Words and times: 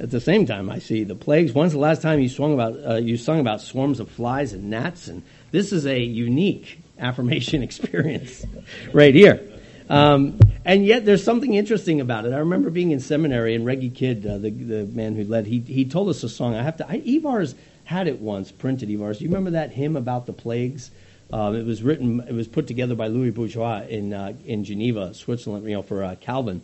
At 0.00 0.10
the 0.10 0.20
same 0.20 0.46
time, 0.46 0.70
I 0.70 0.78
see 0.78 1.04
the 1.04 1.14
plagues. 1.14 1.52
When's 1.52 1.72
the 1.72 1.78
last 1.78 2.00
time 2.00 2.20
you 2.20 2.30
swung 2.30 2.54
about 2.54 2.74
uh, 2.86 2.94
you 2.96 3.18
sung 3.18 3.38
about 3.38 3.60
swarms 3.60 4.00
of 4.00 4.10
flies 4.10 4.54
and 4.54 4.70
gnats? 4.70 5.08
And 5.08 5.22
this 5.50 5.72
is 5.72 5.86
a 5.86 6.00
unique 6.00 6.80
affirmation 6.98 7.62
experience 7.68 8.46
right 8.94 9.14
here. 9.14 9.46
Um, 9.90 10.38
and 10.64 10.86
yet, 10.86 11.04
there's 11.04 11.22
something 11.22 11.52
interesting 11.52 12.00
about 12.00 12.24
it. 12.24 12.32
I 12.32 12.38
remember 12.38 12.70
being 12.70 12.92
in 12.92 13.00
seminary, 13.00 13.54
and 13.54 13.66
Reggie 13.66 13.90
Kidd, 13.90 14.26
uh, 14.26 14.38
the 14.38 14.50
the 14.50 14.84
man 14.86 15.16
who 15.16 15.24
led, 15.24 15.46
he 15.46 15.60
he 15.60 15.84
told 15.84 16.08
us 16.08 16.22
a 16.22 16.30
song. 16.30 16.54
I 16.54 16.62
have 16.62 16.78
to. 16.78 16.88
I, 16.88 17.02
Ivar's 17.04 17.54
had 17.84 18.08
it 18.08 18.20
once 18.20 18.50
printed. 18.50 18.88
Ivar's. 18.88 19.18
Do 19.18 19.24
you 19.24 19.30
remember 19.30 19.50
that 19.50 19.70
hymn 19.70 19.96
about 19.96 20.24
the 20.24 20.32
plagues? 20.32 20.90
Um, 21.30 21.54
it 21.54 21.66
was 21.66 21.82
written. 21.82 22.20
It 22.20 22.32
was 22.32 22.48
put 22.48 22.66
together 22.66 22.94
by 22.94 23.08
Louis 23.08 23.32
Bourgeois 23.32 23.82
in 23.86 24.14
uh, 24.14 24.32
in 24.46 24.64
Geneva, 24.64 25.12
Switzerland. 25.12 25.66
You 25.66 25.74
know, 25.74 25.82
for 25.82 26.02
uh, 26.02 26.14
Calvin. 26.14 26.62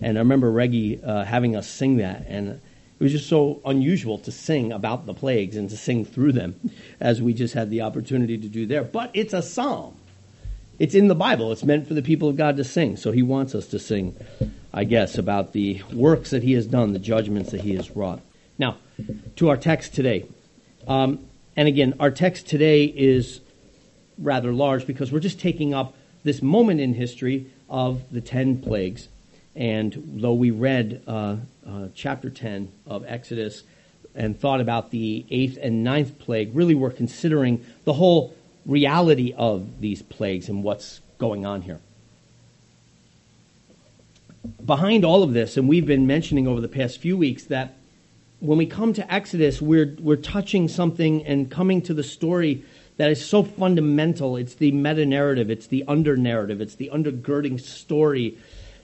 And 0.00 0.16
I 0.16 0.20
remember 0.20 0.50
Reggie 0.50 1.02
uh, 1.02 1.24
having 1.24 1.56
us 1.56 1.68
sing 1.68 1.96
that, 1.96 2.24
and 2.28 2.60
it 2.98 3.02
was 3.02 3.12
just 3.12 3.28
so 3.28 3.60
unusual 3.64 4.18
to 4.18 4.32
sing 4.32 4.72
about 4.72 5.06
the 5.06 5.14
plagues 5.14 5.56
and 5.56 5.70
to 5.70 5.76
sing 5.76 6.04
through 6.04 6.32
them, 6.32 6.58
as 6.98 7.22
we 7.22 7.32
just 7.32 7.54
had 7.54 7.70
the 7.70 7.82
opportunity 7.82 8.36
to 8.36 8.48
do 8.48 8.66
there. 8.66 8.82
But 8.82 9.10
it's 9.14 9.32
a 9.32 9.42
psalm. 9.42 9.96
It's 10.78 10.94
in 10.94 11.08
the 11.08 11.14
Bible. 11.14 11.52
It's 11.52 11.64
meant 11.64 11.86
for 11.86 11.94
the 11.94 12.02
people 12.02 12.28
of 12.28 12.36
God 12.36 12.56
to 12.56 12.64
sing. 12.64 12.96
So 12.96 13.12
he 13.12 13.22
wants 13.22 13.54
us 13.54 13.68
to 13.68 13.78
sing, 13.78 14.16
I 14.72 14.84
guess, 14.84 15.16
about 15.16 15.52
the 15.52 15.82
works 15.92 16.30
that 16.30 16.42
he 16.42 16.54
has 16.54 16.66
done, 16.66 16.92
the 16.92 16.98
judgments 16.98 17.50
that 17.50 17.60
he 17.60 17.74
has 17.76 17.90
wrought. 17.90 18.20
Now, 18.58 18.76
to 19.36 19.48
our 19.48 19.56
text 19.56 19.94
today. 19.94 20.26
Um, 20.86 21.20
and 21.56 21.68
again, 21.68 21.94
our 22.00 22.10
text 22.10 22.48
today 22.48 22.84
is 22.84 23.40
rather 24.18 24.52
large 24.52 24.86
because 24.86 25.12
we're 25.12 25.20
just 25.20 25.38
taking 25.38 25.74
up 25.74 25.94
this 26.24 26.42
moment 26.42 26.80
in 26.80 26.94
history 26.94 27.46
of 27.68 28.02
the 28.12 28.20
ten 28.20 28.60
plagues. 28.60 29.08
And 29.58 30.20
though 30.22 30.34
we 30.34 30.52
read 30.52 31.02
uh, 31.08 31.36
uh, 31.66 31.88
chapter 31.92 32.30
10 32.30 32.70
of 32.86 33.04
Exodus 33.04 33.64
and 34.14 34.38
thought 34.38 34.60
about 34.60 34.92
the 34.92 35.26
eighth 35.30 35.58
and 35.60 35.82
ninth 35.82 36.16
plague, 36.20 36.54
really 36.54 36.76
we're 36.76 36.90
considering 36.92 37.66
the 37.84 37.92
whole 37.92 38.36
reality 38.64 39.34
of 39.36 39.80
these 39.80 40.00
plagues 40.00 40.48
and 40.48 40.62
what's 40.62 41.00
going 41.18 41.44
on 41.44 41.62
here. 41.62 41.80
Behind 44.64 45.04
all 45.04 45.24
of 45.24 45.32
this, 45.32 45.56
and 45.56 45.68
we've 45.68 45.86
been 45.86 46.06
mentioning 46.06 46.46
over 46.46 46.60
the 46.60 46.68
past 46.68 47.00
few 47.00 47.16
weeks 47.16 47.46
that 47.46 47.74
when 48.38 48.58
we 48.58 48.66
come 48.66 48.92
to 48.92 49.12
Exodus, 49.12 49.60
we're, 49.60 49.96
we're 49.98 50.14
touching 50.14 50.68
something 50.68 51.26
and 51.26 51.50
coming 51.50 51.82
to 51.82 51.94
the 51.94 52.04
story 52.04 52.62
that 52.96 53.10
is 53.10 53.24
so 53.24 53.42
fundamental. 53.42 54.36
It's 54.36 54.54
the 54.54 54.70
meta 54.70 55.04
narrative, 55.04 55.50
it's 55.50 55.66
the 55.66 55.82
under 55.88 56.16
narrative, 56.16 56.60
it's 56.60 56.76
the 56.76 56.90
undergirding 56.94 57.60
story 57.60 58.38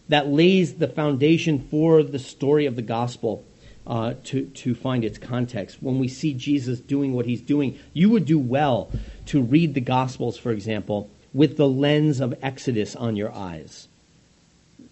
that 0.09 0.29
lays 0.29 0.75
the 0.75 0.89
foundation 0.89 1.59
for 1.71 2.03
the 2.03 2.19
story 2.19 2.67
of 2.67 2.77
the 2.77 2.83
gospel 2.83 3.45
uh, 3.87 4.15
to, 4.25 4.47
to 4.47 4.75
find 4.75 5.05
its 5.05 5.19
context. 5.19 5.83
When 5.83 5.99
we 5.99 6.09
see 6.09 6.35
Jesus 6.35 6.81
doing 6.81 7.13
what 7.13 7.27
he's 7.27 7.41
doing, 7.41 7.79
you 7.93 8.11
would 8.11 8.25
do 8.25 8.39
well 8.39 8.91
to 9.27 9.43
read 9.43 9.75
the 9.75 9.81
Gospels, 9.81 10.39
for 10.39 10.53
example, 10.53 11.11
with 11.33 11.57
the 11.57 11.69
lens 11.69 12.21
of 12.21 12.35
Exodus 12.43 12.97
on 12.97 13.17
your 13.17 13.33
eyes. 13.33 13.89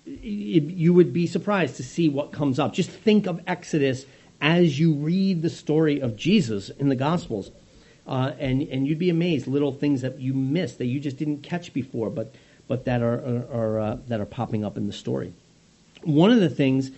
You 0.05 0.92
would 0.92 1.12
be 1.12 1.27
surprised 1.27 1.77
to 1.77 1.84
see 1.84 2.08
what 2.08 2.33
comes 2.33 2.58
up. 2.58 2.74
Just 2.74 2.90
think 2.90 3.27
of 3.27 3.40
Exodus 3.46 4.05
as 4.40 4.78
you 4.78 4.94
read 4.94 5.42
the 5.42 5.50
story 5.50 6.00
of 6.00 6.16
Jesus 6.16 6.68
in 6.68 6.88
the 6.88 6.96
Gospels. 6.96 7.50
Uh, 8.06 8.33
and, 8.40 8.62
and 8.62 8.86
you'd 8.86 8.98
be 8.98 9.10
amazed, 9.10 9.46
little 9.46 9.72
things 9.72 10.02
that 10.02 10.18
you 10.18 10.34
missed 10.34 10.78
that 10.78 10.86
you 10.86 10.98
just 10.98 11.16
didn't 11.16 11.42
catch 11.42 11.72
before, 11.72 12.10
but, 12.10 12.34
but 12.73 12.87
that 12.87 13.03
are, 13.03 13.19
are, 13.19 13.47
are 13.53 13.81
uh, 13.81 13.98
that 14.09 14.19
are 14.19 14.25
popping 14.25 14.65
up 14.65 14.78
in 14.78 14.87
the 14.87 14.95
story. 14.95 15.34
One 16.05 16.31
of 16.31 16.41
the 16.41 16.48
things 16.48 16.91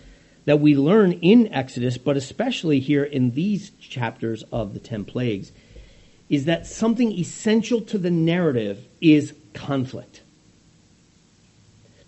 that 0.44 0.60
we 0.60 0.76
learn 0.76 1.14
in 1.14 1.52
Exodus, 1.52 1.98
but 1.98 2.16
especially 2.16 2.78
here 2.78 3.02
in 3.02 3.32
these 3.32 3.70
chapters 3.80 4.44
of 4.52 4.72
the 4.72 4.78
ten 4.78 5.04
plagues, 5.04 5.50
is 6.30 6.44
that 6.44 6.68
something 6.68 7.10
essential 7.10 7.80
to 7.80 7.98
the 7.98 8.12
narrative 8.12 8.86
is 9.00 9.34
conflict. 9.52 10.20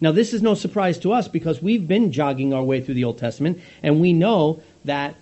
Now, 0.00 0.12
this 0.12 0.32
is 0.32 0.42
no 0.42 0.54
surprise 0.54 0.98
to 1.00 1.12
us 1.12 1.26
because 1.26 1.60
we've 1.60 1.88
been 1.88 2.12
jogging 2.12 2.54
our 2.54 2.62
way 2.62 2.80
through 2.80 2.94
the 2.94 3.02
Old 3.02 3.18
Testament, 3.18 3.60
and 3.82 4.00
we 4.00 4.12
know 4.12 4.62
that 4.84 5.16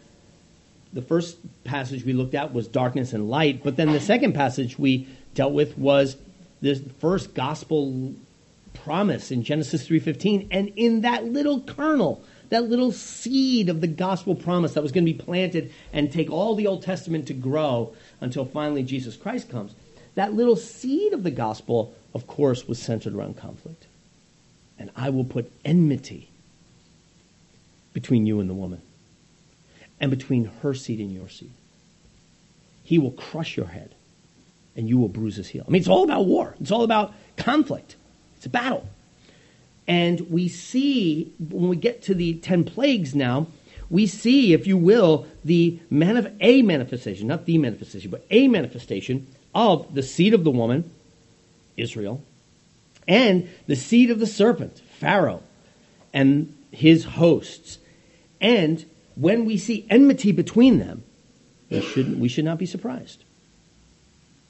the 0.93 1.01
first 1.01 1.39
passage 1.65 2.05
we 2.05 2.13
looked 2.13 2.35
at 2.35 2.53
was 2.53 2.69
darkness 2.69 3.15
and 3.15 3.31
light, 3.31 3.65
but 3.65 3.77
then 3.77 3.93
the 3.93 4.01
second 4.01 4.35
passage 4.35 4.79
we 4.79 5.09
dealt 5.33 5.55
with 5.55 5.79
was 5.79 6.19
the 6.61 6.75
first 7.01 7.33
gospel 7.33 8.15
promise 8.75 9.31
in 9.31 9.43
Genesis 9.43 9.87
3:15, 9.87 10.49
and 10.51 10.73
in 10.77 11.01
that 11.01 11.25
little 11.25 11.61
kernel 11.61 12.23
that 12.51 12.69
little 12.69 12.93
seed 12.93 13.69
of 13.69 13.81
the 13.81 13.87
gospel 13.87 14.35
promise 14.35 14.75
that 14.75 14.83
was 14.83 14.93
going 14.93 15.05
to 15.05 15.13
be 15.13 15.19
planted 15.19 15.73
and 15.93 16.13
take 16.13 16.31
all 16.31 16.55
the 16.55 16.67
Old 16.67 16.83
Testament 16.83 17.27
to 17.27 17.35
grow 17.35 17.95
until 18.21 18.45
finally 18.45 18.83
Jesus 18.83 19.17
Christ 19.17 19.49
comes. 19.49 19.75
That 20.15 20.35
little 20.35 20.57
seed 20.57 21.13
of 21.13 21.23
the 21.23 21.31
gospel, 21.31 21.95
of 22.15 22.27
course, 22.27 22.69
was 22.69 22.79
centered 22.79 23.15
around 23.15 23.37
conflict. 23.37 23.87
And 24.79 24.91
I 24.95 25.11
will 25.11 25.25
put 25.25 25.51
enmity 25.65 26.29
between 27.93 28.27
you 28.27 28.41
and 28.41 28.51
the 28.51 28.55
woman, 28.55 28.83
and 30.01 30.11
between 30.11 30.51
her 30.63 30.75
seed 30.75 30.99
and 30.99 31.13
your 31.13 31.29
seed. 31.29 31.53
He 32.83 32.99
will 32.99 33.13
crush 33.13 33.57
your 33.57 33.67
head, 33.67 33.95
and 34.77 34.89
you 34.89 34.99
will 34.99 35.09
bruise 35.09 35.37
his 35.37 35.49
heel. 35.49 35.65
I 35.67 35.71
mean, 35.71 35.81
it's 35.81 35.89
all 35.89 36.05
about 36.05 36.27
war, 36.27 36.57
it's 36.61 36.73
all 36.73 36.83
about 36.83 37.15
conflict, 37.37 37.95
it's 38.45 38.47
a 38.47 38.51
battle. 38.51 38.87
And 39.89 40.31
we 40.31 40.49
see, 40.49 41.33
when 41.39 41.69
we 41.71 41.77
get 41.77 42.03
to 42.03 42.15
the 42.15 42.35
10 42.35 42.65
plagues 42.65 43.15
now, 43.15 43.47
we 43.89 44.07
see, 44.07 44.53
if 44.53 44.67
you 44.67 44.77
will, 44.77 45.27
the 45.45 45.79
manif- 45.91 46.35
a 46.41 46.61
manifestation, 46.61 47.27
not 47.27 47.47
the 47.47 47.57
manifestation, 47.57 48.11
but 48.11 48.27
a 48.31 48.49
manifestation 48.49 49.27
of 49.55 49.95
the 49.95 50.03
seed 50.03 50.35
of 50.35 50.45
the 50.45 50.51
woman, 50.51 50.91
Israel, 51.79 52.23
and 53.09 53.49
the 53.67 53.77
seed 53.77 54.11
of 54.11 54.19
the 54.19 54.27
serpent, 54.27 54.79
Pharaoh, 54.99 55.43
and 56.13 56.55
his 56.71 57.05
hosts. 57.05 57.79
And 58.43 58.85
when 59.15 59.47
we 59.47 59.57
see 59.57 59.87
enmity 59.89 60.33
between 60.33 60.81
them, 60.81 61.03
we 61.71 61.81
should, 61.81 62.21
we 62.21 62.29
should 62.29 62.45
not 62.45 62.59
be 62.59 62.67
surprised. 62.67 63.25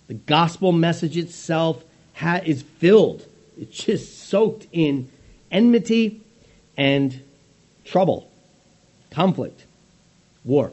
The 0.09 0.15
gospel 0.15 0.73
message 0.73 1.17
itself 1.17 1.85
ha- 2.15 2.41
is 2.45 2.63
filled, 2.63 3.27
it's 3.59 3.77
just 3.77 4.29
soaked 4.29 4.67
in 4.73 5.11
enmity 5.51 6.21
and 6.77 7.23
trouble, 7.85 8.31
conflict, 9.11 9.65
war. 10.45 10.73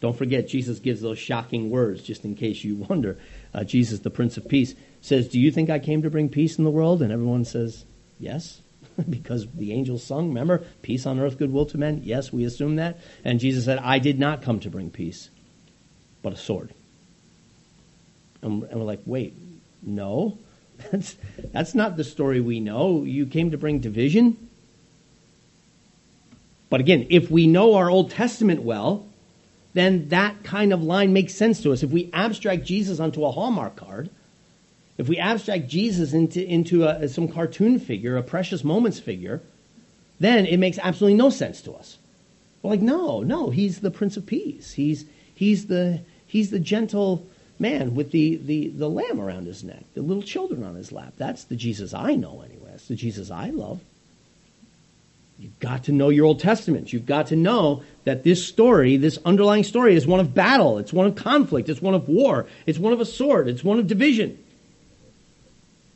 Don't 0.00 0.16
forget, 0.16 0.48
Jesus 0.48 0.78
gives 0.78 1.00
those 1.00 1.18
shocking 1.18 1.70
words, 1.70 2.02
just 2.02 2.24
in 2.24 2.34
case 2.34 2.64
you 2.64 2.76
wonder. 2.88 3.18
Uh, 3.52 3.64
Jesus, 3.64 4.00
the 4.00 4.10
Prince 4.10 4.36
of 4.36 4.48
Peace, 4.48 4.74
says, 5.00 5.28
Do 5.28 5.38
you 5.40 5.50
think 5.50 5.70
I 5.70 5.78
came 5.78 6.02
to 6.02 6.10
bring 6.10 6.28
peace 6.28 6.58
in 6.58 6.64
the 6.64 6.70
world? 6.70 7.02
And 7.02 7.12
everyone 7.12 7.44
says, 7.44 7.84
Yes, 8.18 8.60
because 9.10 9.46
the 9.52 9.72
angels 9.72 10.04
sung, 10.04 10.28
remember, 10.28 10.62
peace 10.82 11.06
on 11.06 11.18
earth, 11.18 11.38
goodwill 11.38 11.66
to 11.66 11.78
men. 11.78 12.02
Yes, 12.04 12.32
we 12.32 12.44
assume 12.44 12.76
that. 12.76 12.98
And 13.24 13.40
Jesus 13.40 13.64
said, 13.64 13.78
I 13.78 13.98
did 13.98 14.18
not 14.18 14.42
come 14.42 14.60
to 14.60 14.70
bring 14.70 14.90
peace, 14.90 15.30
but 16.22 16.32
a 16.32 16.36
sword. 16.36 16.72
And, 18.42 18.62
and 18.64 18.80
we're 18.80 18.86
like, 18.86 19.02
Wait, 19.04 19.34
no? 19.82 20.38
That's, 20.90 21.16
that's 21.52 21.74
not 21.74 21.96
the 21.96 22.04
story 22.04 22.40
we 22.40 22.60
know. 22.60 23.04
You 23.04 23.26
came 23.26 23.50
to 23.50 23.58
bring 23.58 23.80
division. 23.80 24.36
But 26.68 26.80
again, 26.80 27.06
if 27.10 27.30
we 27.30 27.46
know 27.46 27.74
our 27.74 27.90
Old 27.90 28.10
Testament 28.10 28.62
well, 28.62 29.06
then 29.74 30.08
that 30.08 30.42
kind 30.42 30.72
of 30.72 30.82
line 30.82 31.12
makes 31.12 31.34
sense 31.34 31.62
to 31.62 31.72
us. 31.72 31.82
If 31.82 31.90
we 31.90 32.10
abstract 32.12 32.64
Jesus 32.64 33.00
onto 33.00 33.24
a 33.24 33.30
Hallmark 33.30 33.76
card, 33.76 34.10
if 34.98 35.08
we 35.08 35.18
abstract 35.18 35.68
Jesus 35.68 36.12
into, 36.12 36.44
into 36.44 36.84
a, 36.84 37.08
some 37.08 37.28
cartoon 37.28 37.78
figure, 37.78 38.16
a 38.16 38.22
precious 38.22 38.62
moments 38.62 38.98
figure, 38.98 39.40
then 40.18 40.44
it 40.46 40.58
makes 40.58 40.78
absolutely 40.78 41.16
no 41.16 41.30
sense 41.30 41.62
to 41.62 41.72
us. 41.72 41.98
We're 42.62 42.70
like, 42.70 42.82
no, 42.82 43.22
no, 43.22 43.50
he's 43.50 43.80
the 43.80 43.90
Prince 43.90 44.16
of 44.16 44.26
Peace. 44.26 44.72
He's, 44.72 45.06
he's, 45.34 45.66
the, 45.66 46.00
he's 46.26 46.50
the 46.50 46.60
gentle 46.60 47.26
man 47.60 47.94
with 47.94 48.10
the, 48.10 48.36
the, 48.36 48.68
the 48.68 48.88
lamb 48.88 49.20
around 49.20 49.46
his 49.46 49.62
neck, 49.62 49.84
the 49.94 50.02
little 50.02 50.22
children 50.22 50.64
on 50.64 50.74
his 50.74 50.90
lap. 50.90 51.12
That's 51.18 51.44
the 51.44 51.56
Jesus 51.56 51.94
I 51.94 52.14
know 52.14 52.42
anyway. 52.42 52.70
That's 52.70 52.88
the 52.88 52.96
Jesus 52.96 53.30
I 53.30 53.50
love. 53.50 53.80
You've 55.38 55.58
got 55.58 55.84
to 55.84 55.92
know 55.92 56.10
your 56.10 56.26
Old 56.26 56.40
Testament. 56.40 56.92
You've 56.92 57.06
got 57.06 57.28
to 57.28 57.36
know 57.36 57.82
that 58.04 58.24
this 58.24 58.46
story, 58.46 58.98
this 58.98 59.18
underlying 59.24 59.64
story, 59.64 59.94
is 59.94 60.06
one 60.06 60.20
of 60.20 60.34
battle. 60.34 60.76
It's 60.76 60.92
one 60.92 61.06
of 61.06 61.14
conflict. 61.14 61.70
It's 61.70 61.80
one 61.80 61.94
of 61.94 62.08
war. 62.08 62.46
It's 62.66 62.78
one 62.78 62.92
of 62.92 63.00
a 63.00 63.06
sword. 63.06 63.48
It's 63.48 63.64
one 63.64 63.78
of 63.78 63.86
division. 63.86 64.38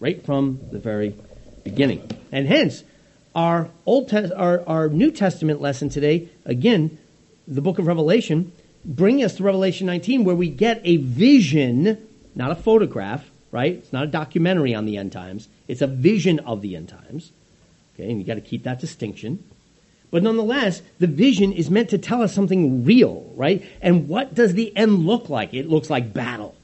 Right 0.01 0.25
from 0.25 0.61
the 0.73 0.79
very 0.79 1.15
beginning. 1.63 2.11
And 2.33 2.47
hence, 2.47 2.85
our 3.35 3.69
Old 3.85 4.09
Te- 4.09 4.33
our, 4.33 4.67
our 4.67 4.89
New 4.89 5.11
Testament 5.11 5.61
lesson 5.61 5.91
today, 5.91 6.29
again, 6.47 6.97
the 7.47 7.61
book 7.61 7.79
of 7.79 7.87
Revelation, 7.87 8.51
bring 8.85 9.23
us 9.23 9.37
to 9.37 9.43
Revelation 9.43 9.87
19 9.87 10.25
where 10.25 10.37
we 10.37 10.49
get 10.49 10.81
a 10.85 10.97
vision, 10.97 12.07
not 12.35 12.51
a 12.51 12.57
photograph, 12.57 13.31
right? 13.51 13.75
It's 13.75 13.93
not 13.93 14.05
a 14.05 14.09
documentary 14.09 14.75
on 14.75 14.85
the 14.85 14.97
end 14.97 15.13
times. 15.13 15.49
It's 15.69 15.83
a 15.83 15.87
vision 15.87 16.41
of 16.41 16.61
the 16.61 16.77
end 16.77 16.89
times. 16.89 17.33
Okay, 17.95 18.11
and 18.11 18.21
you 18.21 18.27
got 18.27 18.35
to 18.35 18.41
keep 18.41 18.65
that 18.65 18.81
distinction. 18.81 19.43
But 20.11 20.23
nonetheless, 20.23 20.83
the 20.99 21.07
vision 21.07 21.53
is 21.53 21.71
meant 21.71 21.91
to 21.91 21.99
tell 21.99 22.23
us 22.23 22.35
something 22.35 22.85
real, 22.85 23.33
right? 23.35 23.65
And 23.81 24.09
what 24.09 24.35
does 24.35 24.55
the 24.55 24.77
end 24.77 25.07
look 25.07 25.29
like? 25.29 25.55
It 25.55 25.69
looks 25.69 25.91
like 25.91 26.13
battle. 26.13 26.55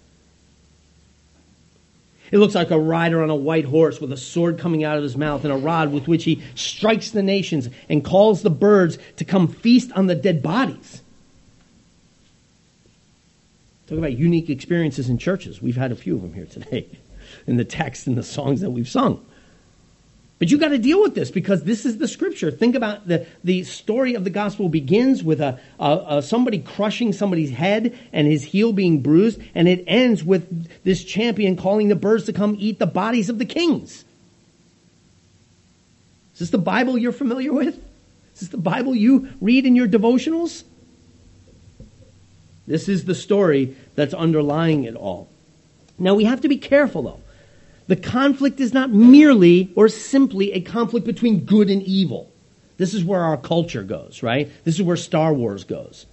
It 2.31 2.38
looks 2.38 2.55
like 2.55 2.70
a 2.70 2.78
rider 2.78 3.23
on 3.23 3.31
a 3.31 3.34
white 3.34 3.64
horse 3.64 4.00
with 4.00 4.12
a 4.12 4.16
sword 4.16 4.58
coming 4.58 4.84
out 4.84 4.96
of 4.96 5.02
his 5.02 5.16
mouth 5.16 5.44
and 5.44 5.52
a 5.52 5.56
rod 5.56 5.93
with 5.93 6.06
which 6.06 6.25
he 6.25 6.43
strikes 6.55 7.11
the 7.11 7.25
nations 7.25 7.69
and 7.88 8.05
calls 8.05 8.43
the 8.43 8.50
birds 8.50 8.99
to 9.16 9.25
come 9.25 9.49
feast 9.49 9.90
on 9.93 10.06
the 10.06 10.14
dead 10.14 10.43
bodies. 10.43 11.02
Talk 13.90 13.98
about 13.98 14.16
unique 14.16 14.48
experiences 14.48 15.08
in 15.08 15.19
churches. 15.19 15.60
We've 15.60 15.76
had 15.76 15.90
a 15.90 15.96
few 15.96 16.14
of 16.14 16.22
them 16.22 16.32
here 16.32 16.46
today 16.46 16.87
in 17.48 17.56
the 17.56 17.64
text 17.64 18.06
and 18.06 18.16
the 18.16 18.22
songs 18.22 18.60
that 18.60 18.70
we've 18.70 18.88
sung. 18.88 19.26
But 20.38 20.48
you 20.48 20.58
got 20.58 20.69
to 20.69 20.78
deal 20.78 21.02
with 21.02 21.16
this 21.16 21.32
because 21.32 21.64
this 21.64 21.84
is 21.84 21.98
the 21.98 22.06
scripture. 22.06 22.52
Think 22.52 22.76
about 22.76 23.08
the, 23.08 23.26
the 23.42 23.64
story 23.64 24.14
of 24.14 24.22
the 24.22 24.31
gospel 24.31 24.69
begins 24.69 25.25
with 25.25 25.40
a, 25.40 25.58
a, 25.81 26.04
a, 26.08 26.22
somebody 26.22 26.60
crushing 26.60 27.12
somebody's 27.12 27.50
head 27.50 27.98
and 28.12 28.28
his 28.28 28.44
heel 28.44 28.72
being 28.72 29.02
bruised, 29.02 29.40
and 29.56 29.66
it 29.66 29.82
ends 29.88 30.22
with 30.22 30.69
this 30.84 31.02
champion 31.02 31.56
calling 31.56 31.88
the 31.88 31.96
birds 31.96 32.26
to 32.26 32.32
come 32.32 32.56
eat 32.60 32.78
the 32.78 32.87
bodies 32.87 33.28
of 33.28 33.38
the 33.38 33.44
kings. 33.44 34.04
Is 36.34 36.38
this 36.38 36.50
the 36.50 36.58
Bible 36.58 36.96
you're 36.96 37.10
familiar 37.10 37.52
with? 37.52 37.75
Is 38.34 38.40
this 38.40 38.48
the 38.50 38.56
Bible 38.56 38.94
you 38.94 39.31
read 39.40 39.66
in 39.66 39.75
your 39.75 39.88
devotionals? 39.88 40.62
This 42.70 42.88
is 42.88 43.05
the 43.05 43.17
story 43.17 43.76
that's 43.96 44.14
underlying 44.14 44.84
it 44.84 44.94
all. 44.94 45.28
Now 45.99 46.14
we 46.14 46.25
have 46.25 46.40
to 46.43 46.49
be 46.49 46.56
careful 46.56 47.02
though 47.02 47.20
the 47.88 47.96
conflict 47.96 48.61
is 48.61 48.72
not 48.72 48.90
merely 48.90 49.72
or 49.75 49.88
simply 49.88 50.52
a 50.52 50.61
conflict 50.61 51.05
between 51.05 51.44
good 51.44 51.69
and 51.69 51.82
evil. 51.82 52.31
This 52.76 52.94
is 52.94 53.02
where 53.02 53.20
our 53.20 53.37
culture 53.37 53.82
goes, 53.82 54.22
right? 54.22 54.49
This 54.62 54.76
is 54.76 54.82
where 54.82 54.96
Star 54.96 55.34
Wars 55.34 55.64
goes. 55.64 56.06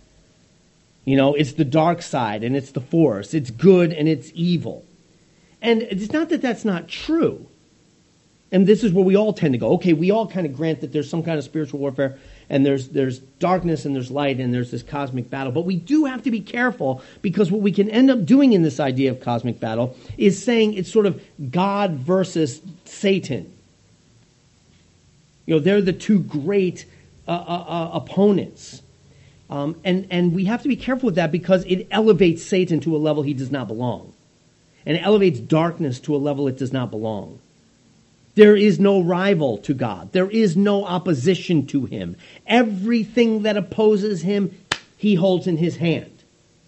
You 1.05 1.15
know, 1.15 1.35
it's 1.35 1.53
the 1.53 1.63
dark 1.63 2.01
side 2.01 2.43
and 2.43 2.57
it's 2.57 2.71
the 2.71 2.81
force. 2.81 3.35
It's 3.35 3.51
good 3.51 3.93
and 3.93 4.07
it's 4.07 4.31
evil. 4.33 4.85
And 5.61 5.83
it's 5.83 6.11
not 6.11 6.29
that 6.29 6.41
that's 6.41 6.65
not 6.65 6.87
true. 6.87 7.45
And 8.51 8.65
this 8.65 8.83
is 8.83 8.91
where 8.91 9.05
we 9.05 9.15
all 9.15 9.33
tend 9.33 9.53
to 9.53 9.59
go. 9.59 9.73
Okay, 9.73 9.93
we 9.93 10.09
all 10.09 10.27
kind 10.27 10.47
of 10.47 10.55
grant 10.57 10.81
that 10.81 10.91
there's 10.91 11.07
some 11.11 11.21
kind 11.21 11.37
of 11.37 11.43
spiritual 11.43 11.79
warfare 11.79 12.17
and 12.49 12.65
there's 12.65 12.89
there's 12.89 13.19
darkness 13.19 13.85
and 13.85 13.95
there's 13.95 14.09
light 14.09 14.39
and 14.39 14.53
there's 14.53 14.71
this 14.71 14.83
cosmic 14.83 15.29
battle. 15.29 15.51
But 15.51 15.65
we 15.65 15.75
do 15.75 16.05
have 16.05 16.23
to 16.23 16.31
be 16.31 16.39
careful 16.39 17.01
because 17.21 17.51
what 17.51 17.61
we 17.61 17.71
can 17.71 17.89
end 17.89 18.09
up 18.09 18.25
doing 18.25 18.53
in 18.53 18.63
this 18.63 18.79
idea 18.79 19.11
of 19.11 19.19
cosmic 19.19 19.59
battle 19.59 19.95
is 20.17 20.41
saying 20.41 20.73
it's 20.73 20.91
sort 20.91 21.05
of 21.05 21.21
God 21.51 21.91
versus 21.91 22.61
Satan. 22.85 23.51
You 25.45 25.55
know, 25.55 25.59
they're 25.59 25.81
the 25.81 25.93
two 25.93 26.19
great 26.19 26.85
uh, 27.27 27.31
uh, 27.31 27.65
uh, 27.67 27.89
opponents. 27.93 28.81
Um, 29.49 29.79
and, 29.85 30.07
and 30.11 30.33
we 30.35 30.45
have 30.45 30.61
to 30.63 30.67
be 30.67 30.75
careful 30.75 31.07
with 31.07 31.15
that 31.15 31.31
because 31.31 31.63
it 31.65 31.87
elevates 31.89 32.43
Satan 32.43 32.81
to 32.81 32.95
a 32.95 32.99
level 32.99 33.23
he 33.23 33.33
does 33.33 33.49
not 33.49 33.67
belong. 33.67 34.13
And 34.85 34.97
it 34.97 35.03
elevates 35.03 35.39
darkness 35.39 35.99
to 36.01 36.15
a 36.15 36.17
level 36.17 36.47
it 36.47 36.57
does 36.57 36.73
not 36.73 36.91
belong. 36.91 37.39
There 38.37 38.55
is 38.55 38.79
no 38.79 39.01
rival 39.01 39.57
to 39.63 39.73
God. 39.73 40.11
There 40.11 40.29
is 40.29 40.55
no 40.55 40.85
opposition 40.85 41.65
to 41.67 41.85
him. 41.85 42.15
Everything 42.45 43.41
that 43.41 43.57
opposes 43.57 44.21
him, 44.21 44.55
he 44.95 45.15
holds 45.15 45.47
in 45.47 45.57
his 45.57 45.77
hand. 45.77 46.11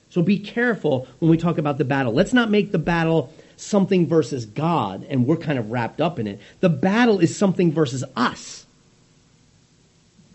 So 0.10 0.24
be 0.24 0.40
careful 0.40 1.08
when 1.20 1.30
we 1.30 1.38
talk 1.38 1.60
about 1.60 1.78
the 1.78 1.86
battle. 1.86 2.12
Let's 2.12 2.34
not 2.34 2.50
make 2.50 2.72
the 2.72 2.80
battle 2.80 3.32
something 3.56 4.08
versus 4.08 4.48
God 4.48 5.06
and 5.12 5.28
we're 5.28 5.38
kind 5.38 5.60
of 5.60 5.70
wrapped 5.70 6.02
up 6.02 6.18
in 6.18 6.26
it. 6.26 6.40
The 6.60 6.70
battle 6.70 7.20
is 7.20 7.38
something 7.38 7.72
versus 7.72 8.04
us. 8.16 8.66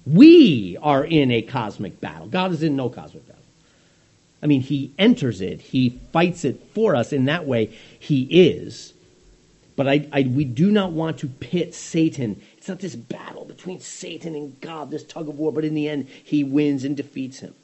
We 0.07 0.79
are 0.81 1.05
in 1.05 1.33
a 1.33 1.43
cosmic 1.43 2.01
battle. 2.01 2.29
God 2.29 2.53
is 2.53 2.63
in 2.63 2.77
no 2.77 2.89
cosmic 2.89 3.27
battle. 3.27 3.43
I 4.41 4.47
mean, 4.47 4.61
he 4.61 4.93
enters 5.01 5.41
it, 5.41 5.61
he 5.61 5.99
fights 6.13 6.45
it 6.45 6.63
for 6.75 6.95
us. 6.95 7.13
In 7.13 7.25
that 7.25 7.45
way, 7.45 7.77
he 7.99 8.23
is. 8.31 8.94
But 9.77 9.89
I, 9.89 10.09
I, 10.13 10.23
we 10.23 10.45
do 10.45 10.71
not 10.71 10.93
want 10.93 11.19
to 11.19 11.29
pit 11.29 11.75
Satan. 11.75 12.41
It's 12.57 12.69
not 12.69 12.79
this 12.79 12.95
battle 12.95 13.45
between 13.45 13.81
Satan 13.81 14.35
and 14.35 14.61
God, 14.61 14.91
this 14.91 15.03
tug 15.03 15.29
of 15.29 15.39
war, 15.39 15.53
but 15.53 15.65
in 15.65 15.75
the 15.75 15.89
end, 15.89 16.09
he 16.23 16.45
wins 16.45 16.85
and 16.85 16.97
defeats 16.97 17.41
him. 17.41 17.55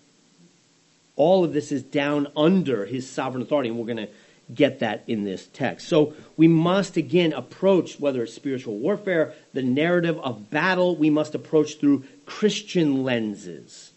All 1.17 1.45
of 1.45 1.53
this 1.53 1.71
is 1.71 1.83
down 1.83 2.29
under 2.37 2.87
his 2.87 3.09
sovereign 3.09 3.43
authority, 3.43 3.69
and 3.69 3.79
we're 3.79 3.87
going 3.87 4.09
to 4.09 4.13
get 4.55 4.81
that 4.81 5.05
in 5.07 5.25
this 5.25 5.47
text. 5.53 5.87
So 5.87 6.15
we 6.37 6.49
must 6.49 6.97
again 6.97 7.33
approach, 7.33 8.01
whether 8.01 8.23
it's 8.23 8.35
spiritual 8.35 8.77
warfare, 8.77 9.35
the 9.53 9.63
narrative 9.63 10.19
of 10.19 10.51
battle, 10.51 10.97
we 10.97 11.11
must 11.11 11.35
approach 11.35 11.79
through 11.79 12.05
Christian 12.27 13.05
lenses. 13.05 13.93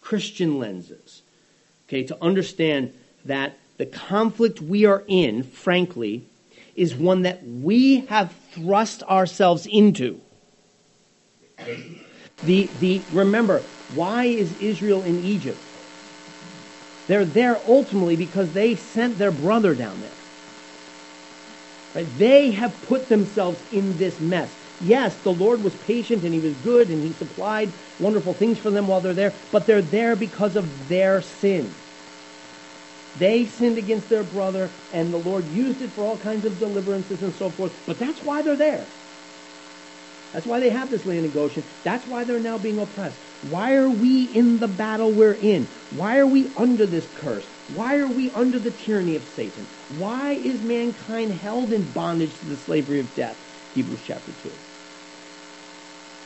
Christian 0.00 0.58
lenses. 0.58 1.22
Okay, 1.86 2.02
to 2.04 2.18
understand 2.20 2.92
that 3.24 3.56
the 3.76 3.86
conflict 3.86 4.60
we 4.60 4.84
are 4.84 5.04
in, 5.06 5.42
frankly, 5.44 6.24
is 6.78 6.94
one 6.94 7.22
that 7.22 7.44
we 7.44 8.06
have 8.06 8.32
thrust 8.52 9.02
ourselves 9.02 9.66
into. 9.66 10.20
The, 12.44 12.68
the, 12.78 13.02
remember, 13.12 13.64
why 13.94 14.26
is 14.26 14.54
Israel 14.60 15.02
in 15.02 15.18
Egypt? 15.24 15.58
They're 17.08 17.24
there 17.24 17.58
ultimately 17.66 18.14
because 18.14 18.52
they 18.52 18.76
sent 18.76 19.18
their 19.18 19.32
brother 19.32 19.74
down 19.74 20.00
there. 20.00 20.10
Right? 21.94 22.18
They 22.18 22.52
have 22.52 22.80
put 22.82 23.08
themselves 23.08 23.60
in 23.72 23.96
this 23.98 24.20
mess. 24.20 24.54
Yes, 24.80 25.16
the 25.16 25.32
Lord 25.32 25.64
was 25.64 25.74
patient 25.74 26.22
and 26.22 26.32
he 26.32 26.38
was 26.38 26.54
good 26.62 26.90
and 26.90 27.02
he 27.04 27.12
supplied 27.12 27.72
wonderful 27.98 28.34
things 28.34 28.58
for 28.58 28.70
them 28.70 28.86
while 28.86 29.00
they're 29.00 29.14
there, 29.14 29.34
but 29.50 29.66
they're 29.66 29.82
there 29.82 30.14
because 30.14 30.54
of 30.54 30.88
their 30.88 31.20
sin. 31.22 31.74
They 33.14 33.46
sinned 33.46 33.78
against 33.78 34.08
their 34.08 34.24
brother, 34.24 34.76
and 34.90 35.12
the 35.12 35.18
Lord 35.18 35.48
used 35.48 35.82
it 35.82 35.94
for 35.94 36.04
all 36.04 36.18
kinds 36.18 36.44
of 36.46 36.58
deliverances 36.58 37.22
and 37.22 37.34
so 37.34 37.50
forth. 37.50 37.74
But 37.86 37.98
that's 37.98 38.22
why 38.22 38.42
they're 38.42 38.56
there. 38.56 38.94
That's 40.32 40.46
why 40.46 40.60
they 40.60 40.70
have 40.70 40.90
this 40.90 41.06
land 41.06 41.26
in 41.26 41.32
Goshen. 41.32 41.68
That's 41.82 42.06
why 42.06 42.24
they're 42.24 42.40
now 42.40 42.58
being 42.58 42.78
oppressed. 42.78 43.20
Why 43.40 43.74
are 43.74 43.90
we 43.90 44.24
in 44.24 44.58
the 44.60 44.68
battle 44.68 45.12
we're 45.14 45.34
in? 45.34 45.72
Why 45.90 46.18
are 46.18 46.26
we 46.26 46.52
under 46.56 46.86
this 46.86 47.08
curse? 47.08 47.50
Why 47.66 47.96
are 47.96 48.08
we 48.08 48.30
under 48.30 48.60
the 48.60 48.70
tyranny 48.70 49.16
of 49.16 49.24
Satan? 49.24 49.70
Why 49.88 50.34
is 50.34 50.62
mankind 50.62 51.32
held 51.32 51.72
in 51.72 51.92
bondage 51.92 52.40
to 52.40 52.46
the 52.46 52.56
slavery 52.58 53.00
of 53.00 53.14
death? 53.14 53.38
Hebrews 53.70 54.02
chapter 54.02 54.32
2. 54.32 54.60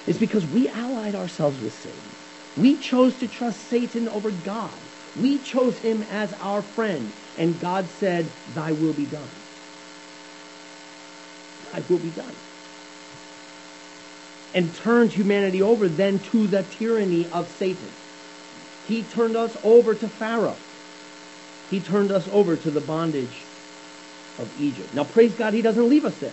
It's 0.06 0.19
because 0.19 0.46
we 0.46 0.69
allied 0.69 1.14
ourselves 1.14 1.61
with 1.61 1.75
Satan. 1.75 2.17
We 2.56 2.78
chose 2.78 3.17
to 3.19 3.28
trust 3.28 3.69
Satan 3.69 4.08
over 4.08 4.32
God. 4.32 4.81
We 5.17 5.38
chose 5.38 5.79
him 5.79 6.03
as 6.11 6.32
our 6.35 6.62
friend, 6.62 7.12
and 7.37 7.59
God 7.61 7.88
said, 7.88 8.31
Thy 8.54 8.73
will 8.73 8.92
be 8.92 9.04
done. 9.07 9.31
Thy 11.73 11.81
will 11.88 11.99
be 11.99 12.11
done. 12.11 12.35
And 14.54 14.75
turned 14.75 15.12
humanity 15.12 15.62
over 15.62 15.88
then 15.88 16.19
to 16.19 16.47
the 16.47 16.62
tyranny 16.62 17.26
of 17.26 17.50
Satan. 17.50 17.90
He 18.87 19.02
turned 19.02 19.37
us 19.37 19.57
over 19.62 19.95
to 19.95 20.09
Pharaoh. 20.09 20.57
He 21.71 21.81
turned 21.81 22.12
us 22.12 22.28
over 22.28 22.57
to 22.57 22.71
the 22.71 22.81
bondage 22.81 23.45
of 24.38 24.50
Egypt. 24.61 24.95
Now, 24.95 25.04
praise 25.04 25.35
God, 25.35 25.54
he 25.54 25.62
doesn't 25.62 25.88
leave 25.88 26.04
us 26.04 26.16
there 26.19 26.33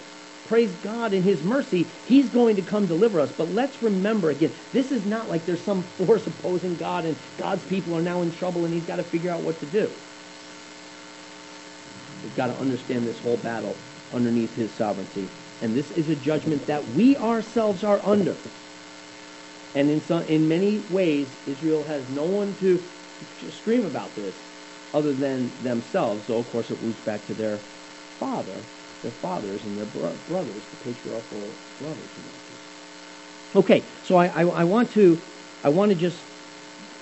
praise 0.50 0.76
God 0.76 1.14
in 1.14 1.22
His 1.22 1.44
mercy, 1.44 1.92
He's 2.04 2.28
going 2.28 2.56
to 2.56 2.64
come 2.64 2.88
deliver 2.88 3.20
us. 3.20 3.32
But 3.32 3.50
let's 3.50 3.84
remember 3.84 4.32
again, 4.32 4.56
this 4.72 4.92
is 4.92 5.06
not 5.06 5.30
like 5.30 5.46
there's 5.46 5.64
some 5.64 5.84
force 5.98 6.26
opposing 6.26 6.76
God 6.76 7.06
and 7.06 7.18
God's 7.38 7.64
people 7.64 7.96
are 7.96 8.02
now 8.02 8.24
in 8.24 8.32
trouble 8.32 8.66
and 8.66 8.74
He's 8.74 8.84
got 8.84 8.96
to 8.96 9.04
figure 9.04 9.30
out 9.30 9.44
what 9.44 9.60
to 9.60 9.68
do. 9.68 9.94
We've 12.24 12.34
got 12.34 12.48
to 12.48 12.56
understand 12.58 13.06
this 13.06 13.20
whole 13.20 13.38
battle 13.38 13.78
underneath 14.12 14.56
His 14.56 14.74
sovereignty. 14.74 15.30
And 15.62 15.78
this 15.78 15.92
is 15.92 16.10
a 16.10 16.16
judgment 16.16 16.66
that 16.66 16.90
we 16.90 17.16
ourselves 17.16 17.84
are 17.84 18.04
under. 18.04 18.40
And 19.76 19.92
in, 19.92 20.02
some, 20.02 20.24
in 20.24 20.48
many 20.48 20.80
ways, 20.80 21.38
Israel 21.46 21.84
has 21.84 22.10
no 22.10 22.26
one 22.26 22.56
to 22.56 22.90
scream 23.52 23.86
about 23.86 24.16
this 24.16 24.48
other 24.96 25.14
than 25.14 25.62
themselves. 25.62 26.26
So, 26.26 26.40
of 26.40 26.48
course, 26.48 26.72
it 26.72 26.80
roots 26.80 27.02
back 27.02 27.28
to 27.28 27.36
their 27.36 27.66
father 28.20 28.66
their 29.02 29.12
fathers 29.12 29.66
and 29.66 29.78
their 29.78 29.86
bro- 29.86 30.18
brothers, 30.18 30.68
the 30.68 30.78
patriarchal 30.78 31.60
brothers. 31.80 32.18
Okay, 33.56 33.90
so 34.02 34.18
I, 34.18 34.28
I, 34.28 34.42
I 34.44 34.64
want 34.66 34.92
to 34.92 35.24
I 35.64 35.70
want 35.70 35.92
to 35.92 35.96
just 35.96 36.28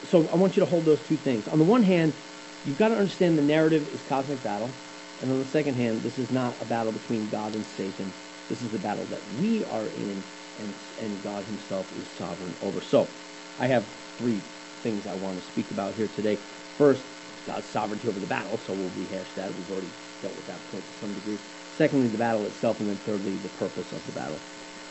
so 0.04 0.28
I 0.30 0.36
want 0.36 0.58
you 0.58 0.62
to 0.62 0.68
hold 0.68 0.86
those 0.86 1.02
two 1.04 1.18
things. 1.18 1.48
On 1.48 1.60
the 1.60 1.66
one 1.66 1.84
hand, 1.84 2.16
you've 2.64 2.78
got 2.78 2.90
to 2.90 2.96
understand 2.96 3.38
the 3.38 3.44
narrative 3.44 3.88
is 3.90 4.04
cosmic 4.04 4.44
battle, 4.44 4.80
and 5.20 5.32
on 5.32 5.40
the 5.40 5.46
second 5.46 5.76
hand, 5.76 6.04
this 6.04 6.20
is 6.20 6.32
not 6.32 6.58
a 6.62 6.66
battle 6.66 6.92
between 6.94 7.30
God 7.30 7.56
and 7.56 7.66
Satan. 7.66 8.16
This 8.50 8.62
is 8.64 8.74
a 8.74 8.80
battle 8.80 9.08
that 9.08 9.28
we 9.28 9.64
are 9.64 9.88
in, 9.90 10.26
and 10.58 10.82
and 10.98 11.22
God 11.22 11.46
Himself 11.46 11.92
is 11.94 12.10
sovereign 12.12 12.58
over. 12.62 12.82
So, 12.82 13.16
I 13.58 13.68
have 13.68 13.90
three 14.18 14.46
things 14.84 15.08
I 15.08 15.14
want 15.16 15.40
to 15.40 15.46
speak 15.46 15.72
about 15.72 15.96
here 15.96 16.08
today. 16.10 16.40
First, 16.78 17.08
God's 17.46 17.70
sovereignty 17.70 18.08
over 18.08 18.20
the 18.20 18.28
battle, 18.28 18.58
so 18.58 18.74
we'll 18.74 18.92
rehash 18.92 19.34
that. 19.36 19.54
We've 19.56 19.70
already 19.72 19.94
dealt 20.22 20.36
with 20.36 20.48
that 20.48 20.66
point 20.66 20.88
to 20.88 20.94
some 20.94 21.14
degree. 21.14 21.40
Secondly, 21.78 22.08
the 22.08 22.18
battle 22.18 22.48
itself, 22.48 22.80
and 22.80 22.90
then 22.90 22.98
thirdly, 22.98 23.38
the 23.38 23.50
purpose 23.50 23.92
of 23.92 24.08
the 24.08 24.12
battle. 24.12 24.42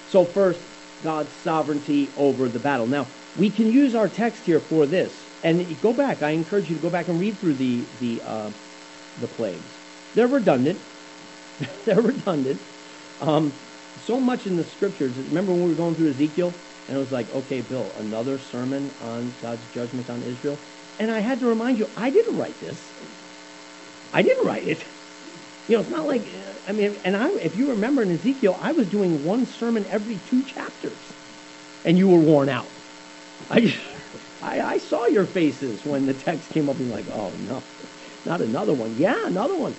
So 0.07 0.25
first, 0.25 0.69
God's 1.02 1.35
sovereignty 1.35 2.12
over 2.16 2.49
the 2.49 2.61
battle. 2.61 2.87
Now, 2.87 3.09
we 3.35 3.50
can 3.50 3.69
use 3.73 3.97
our 3.97 4.09
text 4.09 4.47
here 4.47 4.61
for 4.61 4.87
this. 4.87 5.28
And 5.43 5.81
go 5.81 5.93
back. 5.93 6.23
I 6.23 6.31
encourage 6.31 6.71
you 6.71 6.76
to 6.76 6.81
go 6.83 6.88
back 6.90 7.09
and 7.09 7.19
read 7.19 7.40
through 7.40 7.57
the, 7.57 7.88
the, 7.99 8.23
uh, 8.25 8.52
the 9.16 9.26
plagues. 9.26 9.81
They're 10.14 10.28
redundant. 10.28 10.85
They're 11.85 12.00
redundant. 12.00 12.62
Um, 13.21 13.59
so 13.97 14.21
much 14.21 14.47
in 14.47 14.57
the 14.57 14.64
scriptures. 14.64 15.19
Remember 15.19 15.52
when 15.52 15.62
we 15.64 15.71
were 15.71 15.75
going 15.76 15.97
through 15.97 16.11
Ezekiel? 16.11 16.61
And 16.88 16.97
it 16.97 17.00
was 17.00 17.12
like, 17.12 17.28
okay, 17.31 17.62
Bill, 17.62 17.95
another 17.97 18.38
sermon 18.38 18.95
on 19.00 19.33
God's 19.33 19.66
judgment 19.66 20.09
on 20.09 20.23
Israel. 20.23 20.61
And 21.00 21.11
I 21.11 21.21
had 21.21 21.40
to 21.40 21.47
remind 21.47 21.78
you, 21.78 21.90
I 21.97 22.11
didn't 22.11 22.37
write 22.37 22.61
this. 22.61 22.95
I 24.12 24.23
didn't 24.23 24.47
write 24.47 24.69
it. 24.69 24.87
You 25.66 25.76
know, 25.76 25.80
it's 25.80 25.90
not 25.90 26.06
like, 26.06 26.32
I 26.66 26.73
mean, 26.73 27.00
and 27.04 27.16
I, 27.16 27.30
if 27.40 27.56
you 27.56 27.70
remember 27.70 28.02
in 28.02 28.11
Ezekiel, 28.11 28.56
I 28.61 28.73
was 28.73 28.87
doing 28.87 29.23
one 29.25 29.46
sermon 29.46 29.87
every 29.87 30.18
two 30.18 30.44
chapters, 30.44 31.12
and 31.85 31.99
you 31.99 32.08
were 32.08 32.20
worn 32.20 32.49
out. 32.49 32.73
I, 33.50 33.75
I, 34.40 34.61
I 34.61 34.78
saw 34.78 35.06
your 35.06 35.26
faces 35.26 35.85
when 35.85 36.06
the 36.06 36.14
text 36.14 36.50
came 36.50 36.68
up, 36.68 36.78
and 36.78 36.88
like, 36.88 37.08
oh 37.08 37.35
no, 37.37 37.64
not 38.25 38.42
another 38.42 38.75
one. 38.75 38.96
Yeah, 38.96 39.26
another 39.26 39.56
one. 39.56 39.76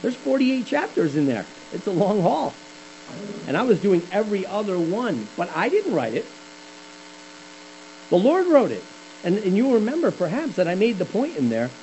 There's 0.00 0.16
48 0.16 0.66
chapters 0.66 1.16
in 1.16 1.26
there. 1.26 1.48
It's 1.70 1.86
a 1.86 1.92
long 1.92 2.20
haul. 2.20 2.60
And 3.46 3.56
I 3.56 3.62
was 3.62 3.80
doing 3.80 4.08
every 4.10 4.44
other 4.44 4.78
one, 4.78 5.28
but 5.36 5.48
I 5.50 5.68
didn't 5.68 5.92
write 5.92 6.14
it. 6.14 6.34
The 8.10 8.16
Lord 8.16 8.46
wrote 8.46 8.72
it. 8.72 8.90
And, 9.22 9.38
and 9.38 9.56
you'll 9.56 9.74
remember 9.74 10.10
perhaps 10.10 10.56
that 10.56 10.68
I 10.68 10.74
made 10.74 10.98
the 10.98 11.06
point 11.06 11.36
in 11.36 11.48
there 11.48 11.74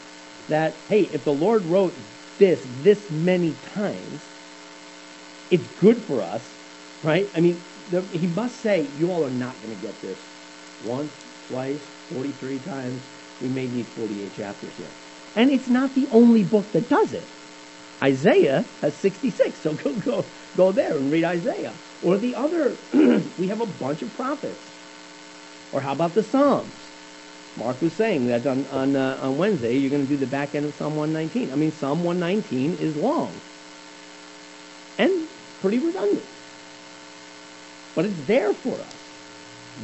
that, 0.48 0.84
hey, 0.88 1.02
if 1.02 1.24
the 1.24 1.34
Lord 1.34 1.66
wrote 1.66 1.98
this 2.38 2.66
this 2.82 3.10
many 3.12 3.54
times, 3.74 4.22
it's 5.52 5.68
good 5.80 5.98
for 5.98 6.22
us, 6.22 6.42
right? 7.04 7.30
I 7.36 7.40
mean, 7.40 7.62
the, 7.92 8.02
he 8.02 8.28
must 8.28 8.58
say, 8.58 8.88
you 8.98 9.12
all 9.12 9.26
are 9.26 9.30
not 9.32 9.56
going 9.62 9.76
to 9.76 9.82
get 9.82 10.00
this 10.02 10.18
once, 10.86 11.12
twice, 11.48 11.80
43 12.14 12.60
times. 12.60 13.02
We 13.42 13.50
may 13.50 13.68
need 13.68 13.86
48 13.86 14.36
chapters 14.36 14.74
here. 14.78 14.88
And 15.36 15.52
it's 15.52 15.68
not 15.68 15.94
the 15.94 16.08
only 16.12 16.44
book 16.44 16.72
that 16.72 16.90
does 16.90 17.14
it. 17.14 17.24
Isaiah 18.02 18.64
has 18.82 18.94
66, 18.96 19.58
so 19.60 19.74
go, 19.74 19.94
go, 19.94 20.26
go 20.58 20.72
there 20.72 20.98
and 20.98 21.12
read 21.12 21.24
Isaiah. 21.24 21.74
Or 22.04 22.18
the 22.18 22.36
other, 22.36 22.76
we 22.94 23.48
have 23.48 23.62
a 23.62 23.66
bunch 23.66 24.02
of 24.02 24.14
prophets. 24.16 24.62
Or 25.72 25.82
how 25.82 25.92
about 25.94 26.14
the 26.14 26.24
Psalms? 26.24 26.85
Mark 27.58 27.82
was 27.82 27.94
saying 27.94 28.28
that 28.28 28.46
on 28.48 28.66
on, 28.68 28.96
uh, 28.96 29.20
on 29.22 29.38
Wednesday 29.38 29.78
you're 29.78 29.92
going 29.92 30.04
to 30.04 30.10
do 30.10 30.18
the 30.18 30.28
back 30.28 30.56
end 30.56 30.66
of 30.66 30.76
Psalm 30.76 30.96
119. 30.96 31.52
I 31.52 31.56
mean, 31.56 31.72
Psalm 31.72 32.04
119 32.04 32.76
is 32.76 32.96
long 32.96 33.42
and 34.98 35.30
pretty 35.62 35.80
redundant, 35.80 36.26
but 37.96 38.06
it's 38.06 38.22
there 38.24 38.54
for 38.54 38.82
us. 38.82 39.12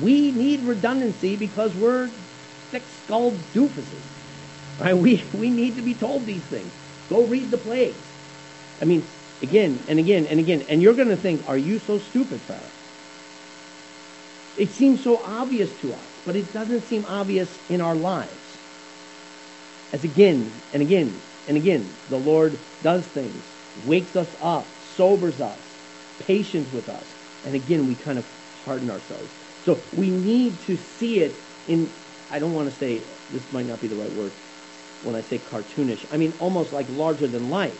We 0.01 0.31
need 0.31 0.63
redundancy 0.63 1.35
because 1.37 1.75
we're 1.75 2.11
thick-skulled 2.71 3.53
doofuses. 3.53 4.05
Right? 4.79 4.95
We 4.97 5.23
we 5.33 5.49
need 5.51 5.75
to 5.77 5.81
be 5.83 5.95
told 5.95 6.25
these 6.25 6.45
things. 6.45 6.73
Go 7.09 7.25
read 7.25 7.51
the 7.51 7.57
plagues. 7.57 8.07
I 8.81 8.85
mean, 8.85 9.07
again 9.41 9.85
and 9.87 9.99
again 9.99 10.27
and 10.27 10.39
again, 10.39 10.63
and 10.63 10.81
you're 10.81 10.95
going 10.95 11.09
to 11.09 11.17
think, 11.17 11.43
"Are 11.47 11.57
you 11.57 11.79
so 11.79 11.99
stupid, 11.99 12.41
Pharaoh?" 12.41 12.71
It 14.55 14.71
seems 14.71 15.03
so 15.03 15.17
obvious 15.23 15.73
to 15.75 15.93
us 15.93 16.10
but 16.25 16.35
it 16.35 16.53
doesn't 16.53 16.81
seem 16.81 17.05
obvious 17.05 17.59
in 17.69 17.81
our 17.81 17.95
lives. 17.95 18.57
As 19.93 20.03
again 20.03 20.61
and 20.73 20.81
again 20.81 21.21
and 21.47 21.57
again, 21.57 21.95
the 22.09 22.17
Lord 22.17 22.57
does 22.81 23.05
things, 23.07 23.43
wakes 23.85 24.15
us 24.15 24.35
up, 24.41 24.65
sobers 24.97 25.41
us, 25.41 25.61
patient 26.19 26.71
with 26.73 26.87
us, 26.87 27.05
and 27.43 27.55
again, 27.55 27.87
we 27.87 27.95
kind 27.95 28.19
of 28.19 28.25
harden 28.65 28.89
ourselves. 28.89 29.31
So 29.65 29.81
we 29.91 30.09
need 30.11 30.59
to 30.61 30.77
see 30.77 31.19
it 31.19 31.43
in, 31.67 31.89
I 32.29 32.39
don't 32.39 32.53
want 32.53 32.69
to 32.69 32.75
say, 32.75 33.01
this 33.31 33.51
might 33.51 33.65
not 33.65 33.81
be 33.81 33.87
the 33.87 33.95
right 33.95 34.11
word 34.11 34.31
when 35.01 35.15
I 35.15 35.21
say 35.21 35.39
cartoonish. 35.39 36.05
I 36.11 36.17
mean 36.17 36.33
almost 36.39 36.71
like 36.71 36.87
larger 36.89 37.27
than 37.27 37.49
life 37.49 37.73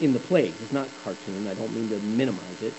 in 0.00 0.12
the 0.12 0.20
plagues. 0.20 0.60
It's 0.60 0.72
not 0.72 0.88
cartoon. 1.02 1.46
I 1.46 1.54
don't 1.54 1.72
mean 1.72 1.88
to 1.90 1.98
minimize 2.00 2.62
it 2.62 2.74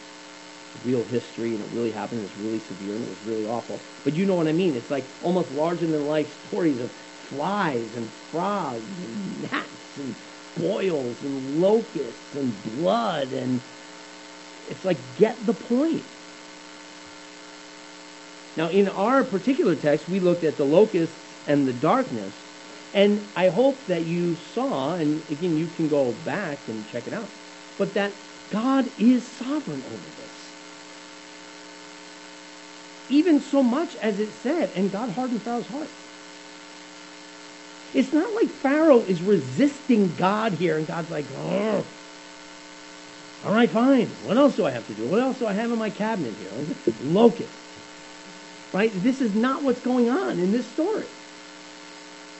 real 0.83 1.05
history 1.05 1.53
and 1.53 1.63
it 1.63 1.69
really 1.69 1.91
happened. 1.91 2.19
It 2.19 2.23
was 2.23 2.35
really 2.37 2.59
severe 2.59 2.95
and 2.95 3.03
it 3.03 3.09
was 3.09 3.23
really 3.23 3.45
awful. 3.45 3.85
But 4.03 4.15
you 4.15 4.25
know 4.25 4.35
what 4.35 4.47
I 4.47 4.53
mean. 4.53 4.75
It's 4.75 4.89
like 4.89 5.09
almost 5.19 5.51
larger 5.51 5.87
than 5.87 6.05
life 6.05 6.33
stories 6.33 6.79
of 6.79 6.93
flies 7.15 7.95
and 7.95 8.13
frogs 8.13 8.99
and 8.99 9.41
gnats 9.41 9.97
and 9.97 10.17
boils 10.55 11.23
and 11.23 11.35
locusts 11.59 12.35
and 12.35 12.61
blood 12.61 13.31
and 13.31 13.63
it's 14.67 14.83
like 14.83 15.13
get 15.13 15.45
the 15.45 15.53
point. 15.53 16.07
Now 18.55 18.69
in 18.69 18.87
our 18.87 19.23
particular 19.23 19.75
text 19.75 20.07
we 20.07 20.19
looked 20.19 20.43
at 20.43 20.57
the 20.57 20.65
locusts 20.65 21.19
and 21.45 21.67
the 21.67 21.73
darkness 21.73 22.45
and 22.93 23.29
I 23.35 23.49
hope 23.49 23.85
that 23.87 24.05
you 24.05 24.35
saw 24.35 24.95
and 24.95 25.29
again 25.29 25.55
you 25.55 25.67
can 25.67 25.87
go 25.87 26.11
back 26.11 26.67
and 26.67 26.85
check 26.85 27.07
it 27.07 27.13
out. 27.13 27.33
But 27.77 27.93
that 27.93 28.17
God 28.49 28.91
is 28.97 29.29
sovereign 29.29 29.83
over 29.83 30.09
this 30.09 30.26
even 33.09 33.39
so 33.39 33.63
much 33.63 33.95
as 33.97 34.19
it 34.19 34.31
said, 34.31 34.71
and 34.75 34.91
God 34.91 35.09
hardened 35.09 35.41
Pharaoh's 35.41 35.67
heart. 35.67 35.89
It's 37.93 38.13
not 38.13 38.33
like 38.33 38.49
Pharaoh 38.49 39.01
is 39.01 39.21
resisting 39.21 40.13
God 40.15 40.53
here, 40.53 40.77
and 40.77 40.85
God's 40.85 41.09
like, 41.09 41.25
oh, 41.37 41.85
all 43.45 43.53
right, 43.53 43.69
fine. 43.69 44.07
What 44.25 44.37
else 44.37 44.55
do 44.55 44.65
I 44.65 44.71
have 44.71 44.85
to 44.87 44.93
do? 44.93 45.07
What 45.07 45.21
else 45.21 45.39
do 45.39 45.47
I 45.47 45.53
have 45.53 45.71
in 45.71 45.79
my 45.79 45.89
cabinet 45.89 46.33
here? 46.33 46.93
Locust. 47.03 47.49
Right? 48.73 48.91
This 49.03 49.21
is 49.21 49.33
not 49.33 49.63
what's 49.63 49.79
going 49.79 50.09
on 50.09 50.39
in 50.39 50.51
this 50.51 50.65
story. 50.67 51.05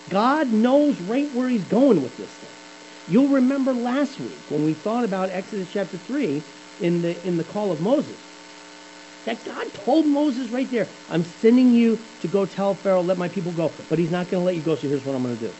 God 0.10 0.52
knows 0.52 1.00
right 1.02 1.32
where 1.34 1.48
he's 1.50 1.64
going 1.66 2.02
with 2.02 2.18
this 2.18 2.30
thing. 2.30 2.50
You'll 3.10 3.30
remember 3.30 3.74
last 3.74 4.20
week 4.20 4.40
when 4.50 4.66
we 4.66 4.74
thought 4.74 5.06
about 5.06 5.30
Exodus 5.30 5.70
chapter 5.72 5.98
3 5.98 6.42
in 6.82 7.02
the, 7.02 7.26
in 7.26 7.38
the 7.38 7.44
call 7.44 7.72
of 7.72 7.80
Moses 7.80 8.26
that 9.27 9.43
God 9.43 9.74
told 9.74 10.07
Moses 10.07 10.50
right 10.51 10.72
there, 10.72 10.93
I'm 11.10 11.25
sending 11.25 11.74
you 11.74 12.05
to 12.19 12.29
go 12.29 12.46
tell 12.46 12.75
Pharaoh, 12.75 13.03
let 13.03 13.17
my 13.17 13.27
people 13.27 13.51
go. 13.51 13.69
But 13.89 14.00
he's 14.00 14.10
not 14.10 14.29
going 14.29 14.39
to 14.39 14.46
let 14.46 14.55
you 14.55 14.62
go, 14.63 14.75
so 14.75 14.88
here's 14.88 15.03
what 15.03 15.15
I'm 15.15 15.24
going 15.24 15.38
to 15.38 15.48
do. 15.50 15.57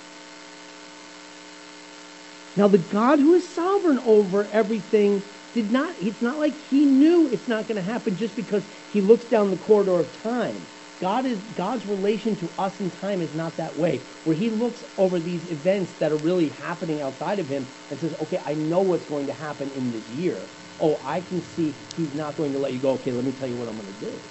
Now, 2.56 2.70
the 2.70 2.78
God 2.78 3.20
who 3.20 3.34
is 3.34 3.54
sovereign 3.54 4.00
over 4.00 4.48
everything 4.48 5.26
did 5.52 5.70
not, 5.70 5.98
it's 6.00 6.22
not 6.22 6.40
like 6.40 6.58
he 6.58 6.86
knew 6.86 7.28
it's 7.28 7.50
not 7.50 7.68
going 7.68 7.76
to 7.76 7.82
happen 7.82 8.16
just 8.16 8.36
because 8.36 8.70
he 8.88 9.02
looks 9.02 9.26
down 9.26 9.52
the 9.52 9.58
corridor 9.58 10.00
of 10.00 10.14
time. 10.14 10.70
God 11.00 11.26
is 11.28 11.44
God's 11.44 11.86
relation 11.86 12.36
to 12.38 12.54
us 12.58 12.80
in 12.80 12.90
time 12.90 13.22
is 13.22 13.34
not 13.34 13.58
that 13.58 13.76
way, 13.76 14.08
where 14.24 14.36
He 14.36 14.50
looks 14.50 14.84
over 14.98 15.20
these 15.20 15.46
events 15.46 15.94
that 15.96 16.12
are 16.12 16.18
really 16.18 16.50
happening 16.50 17.02
outside 17.02 17.40
of 17.40 17.48
Him 17.48 17.70
and 17.90 18.00
says, 18.00 18.16
"Okay, 18.20 18.40
I 18.44 18.56
know 18.56 18.82
what's 18.82 19.06
going 19.06 19.28
to 19.28 19.34
happen 19.34 19.70
in 19.72 19.92
this 19.92 20.08
year, 20.10 20.50
oh, 20.80 21.02
I 21.04 21.22
can 21.22 21.42
see 21.42 21.78
he's 21.94 22.14
not 22.14 22.38
going 22.38 22.54
to 22.54 22.60
let 22.60 22.74
you 22.74 22.80
go. 22.82 22.92
Okay, 22.94 23.14
let 23.14 23.26
me 23.26 23.34
tell 23.34 23.48
you 23.48 23.58
what 23.58 23.70
I'm 23.70 23.76
going 23.80 23.88
to 23.88 23.94
do. 23.94 24.30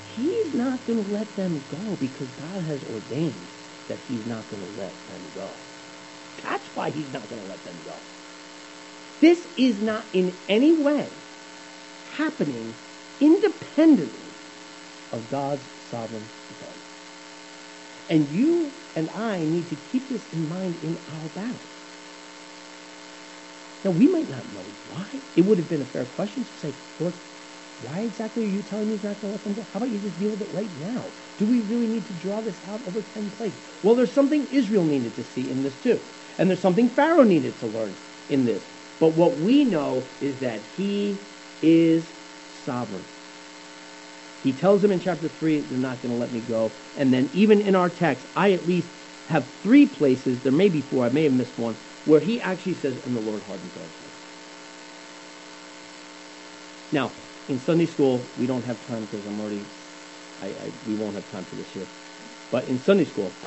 He's 0.00 0.54
not 0.54 0.84
going 0.86 1.02
to 1.04 1.10
let 1.10 1.36
them 1.36 1.66
go 1.66 1.96
because 1.96 2.32
God 2.32 2.64
has 2.64 2.84
ordained 2.84 3.52
that 3.88 4.00
he's 4.00 4.26
not 4.26 4.48
going 4.48 4.62
to 4.62 4.68
let 4.68 5.06
them 5.06 5.30
go. 5.32 5.66
That's 6.42 6.68
why 6.74 6.90
he's 6.90 7.10
not 7.10 7.28
going 7.28 7.40
to 7.42 7.48
let 7.48 7.64
them 7.64 7.82
go. 7.82 8.04
This 9.20 9.48
is 9.56 9.80
not 9.80 10.08
in 10.12 10.40
any 10.48 10.74
way 10.74 11.24
happening 12.02 12.78
independently 13.20 14.42
of 15.12 15.28
God's 15.28 15.70
sovereign 15.78 16.30
authority. 16.50 16.84
And 18.08 18.28
you 18.28 18.82
and 18.96 19.10
I 19.10 19.46
need 19.46 19.68
to 19.68 19.76
keep 19.76 20.08
this 20.08 20.26
in 20.26 20.48
mind 20.48 20.76
in 20.76 21.00
our 21.08 21.28
battle. 21.30 21.73
Now, 23.84 23.90
we 23.90 24.08
might 24.08 24.28
not 24.28 24.50
know 24.50 24.72
why. 24.84 25.22
It 25.34 25.42
would 25.42 25.58
have 25.58 25.68
been 25.68 25.82
a 25.82 25.86
fair 25.86 26.06
question 26.06 26.42
to 26.44 26.54
say, 26.54 26.74
Lord, 26.98 27.20
why 27.78 28.00
exactly 28.00 28.44
are 28.44 28.48
you 28.48 28.62
telling 28.62 28.88
me 28.88 28.94
you're 28.94 29.10
not 29.10 29.20
going 29.20 29.30
to 29.30 29.32
let 29.32 29.44
them 29.44 29.52
go? 29.52 29.62
How 29.70 29.76
about 29.76 29.90
you 29.90 29.98
just 29.98 30.16
deal 30.16 30.30
with 30.30 30.40
it 30.40 30.48
right 30.50 30.72
now? 30.72 31.12
Do 31.36 31.44
we 31.44 31.60
really 31.60 31.86
need 31.86 32.06
to 32.06 32.14
draw 32.14 32.40
this 32.40 32.62
out 32.64 32.80
over 32.86 33.02
10 33.02 33.30
plagues? 33.30 33.60
Well, 33.82 33.94
there's 33.94 34.12
something 34.12 34.46
Israel 34.46 34.84
needed 34.84 35.14
to 35.16 35.24
see 35.24 35.50
in 35.50 35.62
this 35.62 35.76
too. 35.76 36.00
And 36.38 36.48
there's 36.48 36.60
something 36.60 36.88
Pharaoh 36.88 37.24
needed 37.24 37.58
to 37.58 37.66
learn 37.66 37.98
in 38.28 38.44
this. 38.44 38.70
But 38.98 39.10
what 39.10 39.38
we 39.38 39.64
know 39.64 40.08
is 40.20 40.38
that 40.38 40.62
he 40.62 41.26
is 41.60 42.14
sovereign. 42.46 43.06
He 44.38 44.52
tells 44.52 44.82
them 44.82 44.92
in 44.92 45.00
chapter 45.00 45.28
3, 45.28 45.62
they're 45.62 45.78
not 45.78 46.00
going 46.00 46.10
to 46.10 46.16
let 46.16 46.30
me 46.30 46.40
go. 46.40 46.76
And 46.94 47.12
then 47.12 47.28
even 47.32 47.60
in 47.60 47.74
our 47.74 47.90
text, 47.90 48.26
I 48.36 48.52
at 48.52 48.66
least 48.66 48.92
have 49.26 49.50
three 49.62 49.86
places, 49.86 50.40
there 50.40 50.52
may 50.52 50.68
be 50.68 50.80
four, 50.82 51.04
I 51.04 51.08
may 51.08 51.24
have 51.24 51.32
missed 51.32 51.58
one, 51.58 51.78
where 52.04 52.20
he 52.20 52.40
actually 52.40 52.74
says, 52.74 52.98
and 52.98 53.16
the 53.16 53.20
Lord 53.20 53.44
hardened 53.44 53.76
our 53.76 53.90
hearts. 54.00 54.26
Now, 56.92 57.16
in 57.48 57.58
Sunday 57.58 57.86
school, 57.86 58.32
we 58.36 58.46
don't 58.46 58.64
have 58.64 58.80
time 58.80 59.04
because 59.06 59.26
I'm 59.26 59.40
already, 59.40 59.72
I, 60.40 60.46
I, 60.48 60.72
we 60.84 60.94
won't 60.94 61.16
have 61.16 61.28
time 61.28 61.46
for 61.46 61.56
this 61.56 61.70
here. 61.70 61.88
But 62.50 62.66
in 62.66 62.78
Sunday 62.78 63.04
school, 63.06 63.38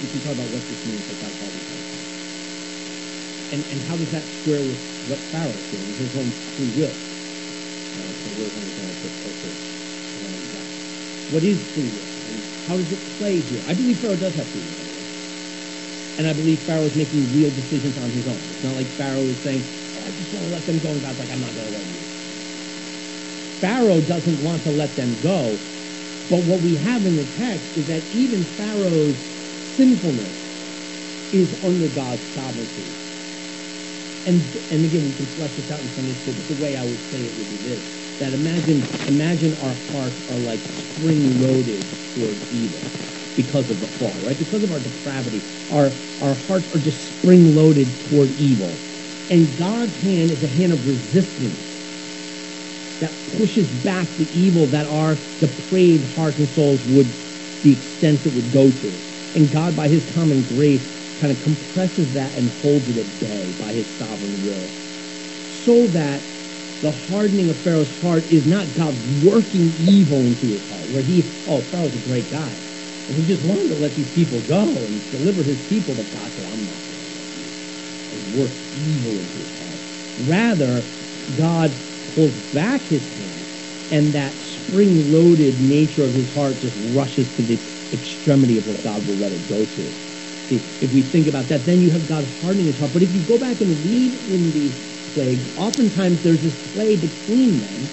we 0.00 0.08
can 0.08 0.20
talk 0.20 0.32
about 0.32 0.50
what 0.50 0.66
this 0.68 0.84
means 0.84 1.06
that 1.08 1.18
God 1.18 1.34
hardened 1.34 1.70
our 1.70 1.84
hearts. 1.90 2.24
And, 3.50 3.66
and 3.70 3.82
how 3.82 3.96
does 3.96 4.10
that 4.12 4.28
square 4.28 4.62
with 4.64 4.86
what 5.02 5.24
Pharaoh's 5.24 5.68
doing, 5.68 5.94
his 5.96 6.16
own 6.16 6.32
free 6.32 6.70
will? 6.70 7.02
What 11.28 11.44
is 11.44 11.64
free 11.64 11.88
will? 11.88 12.10
How 12.66 12.78
does 12.78 12.92
it 12.92 13.06
play 13.18 13.40
here? 13.40 13.62
I 13.66 13.74
believe 13.74 14.00
Pharaoh 14.00 14.16
does 14.16 14.36
have 14.36 14.50
free 14.50 14.64
will. 14.64 14.83
And 16.18 16.26
I 16.28 16.32
believe 16.32 16.64
Pharaoh 16.64 16.86
is 16.86 16.94
making 16.94 17.32
real 17.32 17.50
decisions 17.50 17.96
on 17.98 18.12
his 18.12 18.26
own. 18.26 18.46
It's 18.50 18.62
not 18.62 18.74
like 18.74 18.90
Pharaoh 18.96 19.28
is 19.28 19.42
saying, 19.42 19.70
oh, 19.94 20.04
I 20.04 20.12
just 20.12 20.32
want 20.32 20.44
to 20.44 20.50
let 20.50 20.66
them 20.66 20.78
go, 20.78 20.92
and 20.92 21.02
God's 21.02 21.18
like, 21.18 21.30
I'm 21.30 21.40
not 21.40 21.54
going 21.54 21.66
to 21.66 21.72
let 21.72 21.86
you. 21.88 22.06
Pharaoh 23.60 24.00
doesn't 24.00 24.40
want 24.40 24.62
to 24.64 24.70
let 24.70 24.96
them 24.96 25.20
go. 25.20 25.66
But 26.28 26.40
what 26.44 26.62
we 26.62 26.76
have 26.76 27.06
in 27.06 27.16
the 27.16 27.26
text 27.26 27.72
is 27.74 27.86
that 27.88 28.08
even 28.10 28.44
Pharaoh's 28.44 29.32
sinfulness 29.58 30.58
is 31.32 31.54
under 31.62 31.88
God's 31.88 32.30
sovereignty. 32.30 32.98
And, 34.26 34.56
and 34.70 34.84
again, 34.84 35.04
we 35.04 35.14
can 35.14 35.26
flesh 35.26 35.56
this 35.56 35.70
out 35.70 35.80
in 35.80 35.90
Sunday 35.90 36.14
school, 36.14 36.34
but 36.34 36.48
the 36.48 36.54
way 36.54 36.76
I 36.76 36.84
would 36.84 37.02
say 37.02 37.24
it 37.26 37.34
would 37.36 37.48
be 37.48 37.58
this. 37.58 37.92
That 38.18 38.32
imagine, 38.34 38.94
imagine 39.06 39.54
our 39.54 39.74
hearts 39.74 40.22
are 40.28 40.38
like 40.38 40.66
spring-loaded 40.66 41.92
towards 42.08 42.44
evil 42.50 42.94
because 43.36 43.70
of 43.70 43.80
the 43.80 43.88
fall, 43.88 44.20
right? 44.20 44.38
Because 44.38 44.62
of 44.62 44.70
our 44.72 44.80
depravity, 44.80 45.46
our, 45.68 46.00
our 46.20 46.34
hearts 46.34 46.68
are 46.68 46.78
just 46.78 47.06
spring-loaded 47.06 48.00
toward 48.00 48.32
evil. 48.32 48.84
And 49.30 49.56
God's 49.56 49.96
hand 49.96 50.32
is 50.32 50.42
a 50.42 50.48
hand 50.48 50.72
of 50.72 50.86
resistance 50.86 51.80
that 53.00 53.26
pushes 53.26 53.72
back 53.72 54.16
the 54.16 54.28
evil 54.38 54.68
that 54.68 54.86
our 54.86 55.22
depraved 55.40 56.04
hearts 56.14 56.38
and 56.38 56.48
souls 56.48 56.84
would, 56.84 57.18
the 57.62 57.72
extent 57.72 58.26
it 58.26 58.30
would 58.30 58.50
go 58.50 58.70
to. 58.72 59.02
And 59.34 59.50
God, 59.50 59.76
by 59.76 59.88
his 59.88 60.04
common 60.04 60.44
grace, 60.44 60.88
kind 61.16 61.32
of 61.32 61.40
compresses 61.40 62.12
that 62.12 62.34
and 62.34 62.48
holds 62.50 62.88
it 62.88 62.96
at 62.96 63.18
bay 63.18 63.52
by 63.52 63.74
his 63.74 63.94
sovereign 63.96 64.42
will. 64.42 64.76
So 65.46 65.88
that 65.88 66.28
the 66.80 66.92
hardening 66.92 67.50
of 67.50 67.62
Pharaoh's 67.62 67.90
heart 67.90 68.26
is 68.30 68.46
not 68.46 68.74
God 68.74 68.96
working 69.24 69.74
evil 69.76 70.26
into 70.26 70.50
his 70.50 70.64
heart, 70.64 70.88
where 70.88 71.02
he, 71.02 71.32
oh, 71.46 71.62
Pharaoh's 71.62 71.96
a 71.96 72.00
great 72.00 72.30
guy. 72.30 72.64
And 73.06 73.16
he 73.16 73.24
just 73.24 73.42
wanted 73.42 73.68
to 73.68 73.74
let 73.74 73.94
these 73.94 74.10
people 74.10 74.40
go 74.40 74.84
and 74.84 75.08
deliver 75.10 75.42
his 75.42 75.62
people, 75.62 75.94
but 75.94 76.10
God 76.10 76.32
said, 76.34 76.44
I'm 76.44 76.64
not 76.64 76.86
going 76.86 77.26
to. 77.34 77.52
And 78.10 78.32
work 78.32 78.52
evil 78.72 79.18
into 79.18 79.40
his 79.40 79.52
heart. 79.52 79.82
Rather, 80.16 80.88
God 81.34 81.82
pulls 82.14 82.38
back 82.38 82.86
his 82.86 83.08
hand, 83.08 83.46
and 83.90 84.14
that 84.14 84.40
spring-loaded 84.40 85.60
nature 85.60 86.04
of 86.04 86.14
his 86.14 86.30
heart 86.30 86.58
just 86.58 86.76
rushes 86.78 87.28
to 87.30 87.42
the 87.42 87.60
extremity 87.92 88.56
of 88.56 88.66
what 88.66 88.82
God 88.82 89.06
will 89.06 89.16
let 89.16 89.32
it 89.32 89.46
go 89.46 89.66
to. 89.66 89.96
See, 90.48 90.68
if 90.80 90.92
we 90.92 91.02
think 91.02 91.26
about 91.26 91.48
that, 91.48 91.64
then 91.64 91.80
you 91.80 91.90
have 91.90 92.06
God 92.06 92.26
hardening 92.40 92.66
his 92.66 92.78
heart. 92.78 92.92
But 92.92 93.02
if 93.02 93.12
you 93.12 93.20
go 93.20 93.38
back 93.38 93.60
and 93.60 93.84
read 93.84 94.14
in 94.14 94.52
the 94.52 94.76
plagues, 95.12 95.48
oftentimes 95.56 96.22
there's 96.22 96.42
this 96.42 96.56
play 96.56 96.96
between 96.96 97.60
them, 97.60 97.90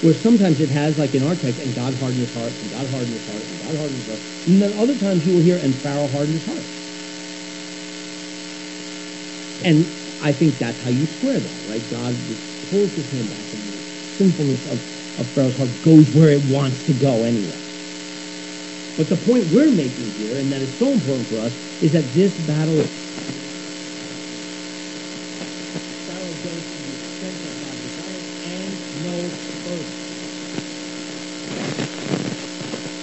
where 0.00 0.14
sometimes 0.14 0.60
it 0.60 0.70
has, 0.70 0.96
like 0.96 1.14
in 1.14 1.22
our 1.22 1.36
text, 1.36 1.60
and 1.60 1.74
God 1.74 1.94
hardened 1.94 2.22
his 2.22 2.32
heart, 2.32 2.56
and 2.60 2.70
God 2.70 2.88
hardened 2.90 3.12
his 3.12 3.26
heart, 3.26 3.46
God 3.72 3.92
his 3.92 4.06
heart. 4.06 4.24
And 4.46 4.62
then 4.62 4.72
other 4.72 4.96
times 4.96 5.26
you 5.26 5.34
will 5.34 5.40
hear, 5.40 5.58
and 5.58 5.80
Pharaoh 5.82 6.08
hardened 6.08 6.34
his 6.34 6.44
heart. 6.46 6.68
And 9.62 9.94
I 10.20 10.32
think 10.32 10.58
that's 10.58 10.80
how 10.80 10.90
you 10.90 11.06
square 11.06 11.40
that, 11.40 11.64
right? 11.64 11.86
God 11.88 12.40
pulls 12.68 12.94
his 12.94 13.08
hand 13.08 13.30
back, 13.30 13.52
and 13.52 13.68
the 13.68 13.84
sinfulness 14.06 14.66
of, 14.66 14.84
of 15.16 15.32
Pharaoh's 15.32 15.56
heart 15.56 15.82
goes 15.82 16.10
where 16.10 16.30
it 16.30 16.42
wants 16.44 16.82
to 16.84 16.94
go 16.94 17.24
anyway. 17.24 17.62
But 18.96 19.08
the 19.08 19.16
point 19.18 19.48
we're 19.48 19.70
making 19.72 20.12
here, 20.12 20.36
and 20.38 20.52
that 20.52 20.62
is 20.62 20.76
so 20.78 20.92
important 20.92 21.28
for 21.28 21.40
us, 21.40 21.58
is 21.80 21.92
that 21.92 22.12
this 22.14 22.38
battle 22.38 22.84
Pharaoh 26.06 26.34
goes 26.34 26.66
to 26.68 26.80
the 26.80 26.94
extent 26.94 27.42
that 27.42 27.60
God 27.60 27.82
desires 27.82 28.32
and 28.42 28.82
no 28.92 29.38
further. 29.64 29.94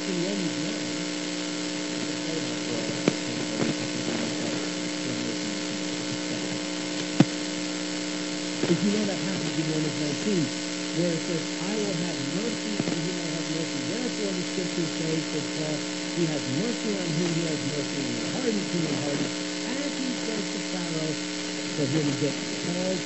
In 0.07 0.23
Romans 0.23 0.57
9, 0.59 1.05
if 8.69 8.83
you 8.83 8.91
know 8.91 9.05
that 9.05 9.21
passage 9.21 9.59
in 9.59 9.69
Romans 9.69 9.97
19, 9.99 10.51
where 10.93 11.13
it 11.13 11.21
says, 11.21 11.47
I 11.59 11.77
will 11.77 11.95
have 11.95 12.19
mercy 12.19 12.79
on 12.79 12.99
whom 13.01 13.19
I 13.21 13.29
have 13.29 13.49
mercy. 13.49 13.81
Therefore 13.87 14.33
the 14.33 14.43
scriptures 14.43 14.93
say, 14.97 15.21
says 15.21 15.47
Paul, 15.47 15.83
he 16.15 16.25
has 16.27 16.47
mercy 16.47 16.95
on 16.95 17.11
whom 17.11 17.35
he 17.35 17.43
has 17.45 17.63
mercy, 17.63 18.01
and 18.01 18.09
he 18.09 18.19
hardens 18.21 18.69
whom 18.71 18.87
he 18.87 18.93
hardens. 18.95 19.33
As 19.65 19.97
he 19.97 20.13
says 20.13 20.49
to 20.49 20.61
Pharaoh, 20.71 21.19
so 21.87 21.91
here 21.93 22.03
we 22.03 22.11
get 22.19 22.35
Paul's 22.65 22.99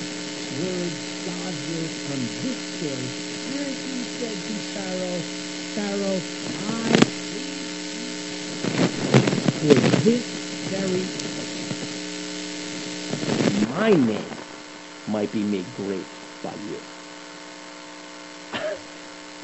words, 0.50 0.96
God's 1.24 1.62
words 1.68 1.94
on 2.06 2.28
this 2.40 2.56
story. 2.58 3.12
As 3.46 3.76
he 3.84 4.04
said 4.18 4.44
to 4.46 4.58
Pharaoh, 4.74 5.22
Pharaoh, 5.74 6.24
I 6.58 6.90
for 9.60 9.74
this 10.02 10.24
very 10.68 11.04
my 13.70 13.90
name 13.90 14.24
might 15.06 15.30
be 15.30 15.44
made 15.44 15.72
great 15.74 16.06
by 16.42 16.54
you. 16.54 16.82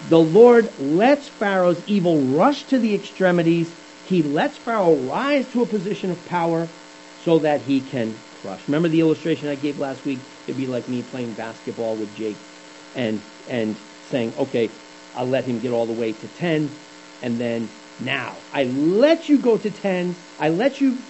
the 0.08 0.18
Lord 0.18 0.74
lets 0.78 1.28
Pharaoh's 1.28 1.82
evil 1.86 2.20
rush 2.22 2.64
to 2.64 2.78
the 2.78 2.94
extremities. 2.94 3.76
He 4.02 4.22
lets 4.22 4.58
Pharaoh 4.58 4.96
rise 4.96 5.46
to 5.48 5.62
a 5.62 5.66
position 5.66 6.10
of 6.10 6.24
power 6.24 6.70
so 7.14 7.38
that 7.40 7.62
he 7.62 7.80
can 7.82 8.24
Remember 8.66 8.88
the 8.88 9.00
illustration 9.00 9.48
I 9.48 9.54
gave 9.54 9.78
last 9.78 10.04
week? 10.04 10.28
It'd 10.46 10.56
be 10.56 10.66
like 10.66 10.88
me 10.88 11.02
playing 11.02 11.34
basketball 11.34 11.96
with 11.96 12.12
Jake 12.14 12.46
and 12.94 13.24
and 13.46 13.80
saying, 14.00 14.34
okay, 14.36 14.72
I'll 15.14 15.28
let 15.28 15.44
him 15.44 15.60
get 15.60 15.72
all 15.72 15.86
the 15.86 15.92
way 15.92 16.12
to 16.12 16.28
10, 16.28 16.80
and 17.20 17.40
then 17.40 17.80
now 17.98 18.44
I 18.52 18.64
let 18.64 19.28
you 19.28 19.38
go 19.38 19.56
to 19.58 19.70
10. 19.70 20.24
I 20.38 20.48
let 20.50 20.80
you 20.80 21.04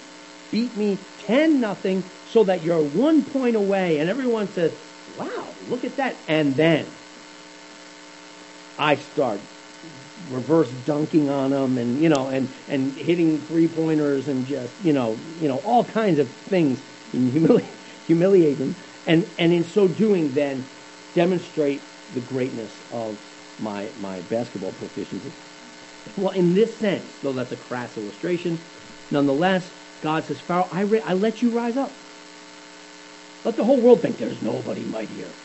beat 0.51 0.75
me 0.75 1.07
10 1.17 1.59
nothing 1.59 2.11
so 2.23 2.45
that 2.45 2.63
you're 2.63 2.81
one 2.81 3.25
point 3.25 3.55
away, 3.55 3.99
and 3.99 4.09
everyone 4.09 4.49
says, 4.49 4.75
wow, 5.05 5.55
look 5.59 5.83
at 5.83 5.97
that. 5.97 6.23
And 6.27 6.55
then 6.55 6.97
I 8.77 8.95
start 8.95 9.41
reverse 10.27 10.71
dunking 10.71 11.29
on 11.29 11.51
them 11.51 11.77
and 11.77 12.01
you 12.01 12.09
know 12.09 12.27
and 12.27 12.53
and 12.67 12.97
hitting 12.97 13.45
three 13.45 13.67
pointers 13.67 14.27
and 14.27 14.45
just 14.45 14.75
you 14.79 14.91
know 14.91 15.21
you 15.37 15.47
know 15.47 15.57
all 15.57 15.85
kinds 15.85 16.19
of 16.19 16.35
things 16.49 16.83
and 17.13 17.31
humili- 17.31 17.77
humiliate 18.03 18.59
them 18.59 18.77
and 19.05 19.33
and 19.39 19.53
in 19.53 19.63
so 19.63 19.87
doing 19.87 20.33
then 20.33 20.69
demonstrate 21.13 21.89
the 22.11 22.21
greatness 22.21 22.81
of 22.91 23.19
my 23.57 23.93
my 23.97 24.21
basketball 24.21 24.73
proficiency. 24.73 25.33
Well 26.15 26.33
in 26.33 26.53
this 26.53 26.77
sense 26.77 27.19
though 27.19 27.33
that's 27.33 27.53
a 27.53 27.57
crass 27.57 27.97
illustration 27.97 28.65
nonetheless 29.11 29.73
god 30.01 30.25
says 30.25 30.41
pharaoh 30.41 30.69
i, 30.71 30.81
I 31.05 31.13
let 31.13 31.41
you 31.41 31.51
rise 31.51 31.77
up. 31.77 32.01
Let 33.43 33.57
the 33.57 33.65
whole 33.65 33.81
world 33.81 34.01
think 34.03 34.17
there's 34.19 34.41
nobody 34.41 34.85
mightier 34.85 35.37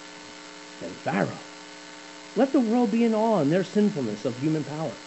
than 0.81 0.97
pharaoh. 0.97 1.47
Let 2.35 2.53
the 2.53 2.61
world 2.61 2.91
be 2.91 3.05
in 3.05 3.15
awe 3.15 3.41
in 3.41 3.51
their 3.51 3.65
sinfulness 3.65 4.25
of 4.25 4.39
human 4.39 4.65
power. 4.65 5.01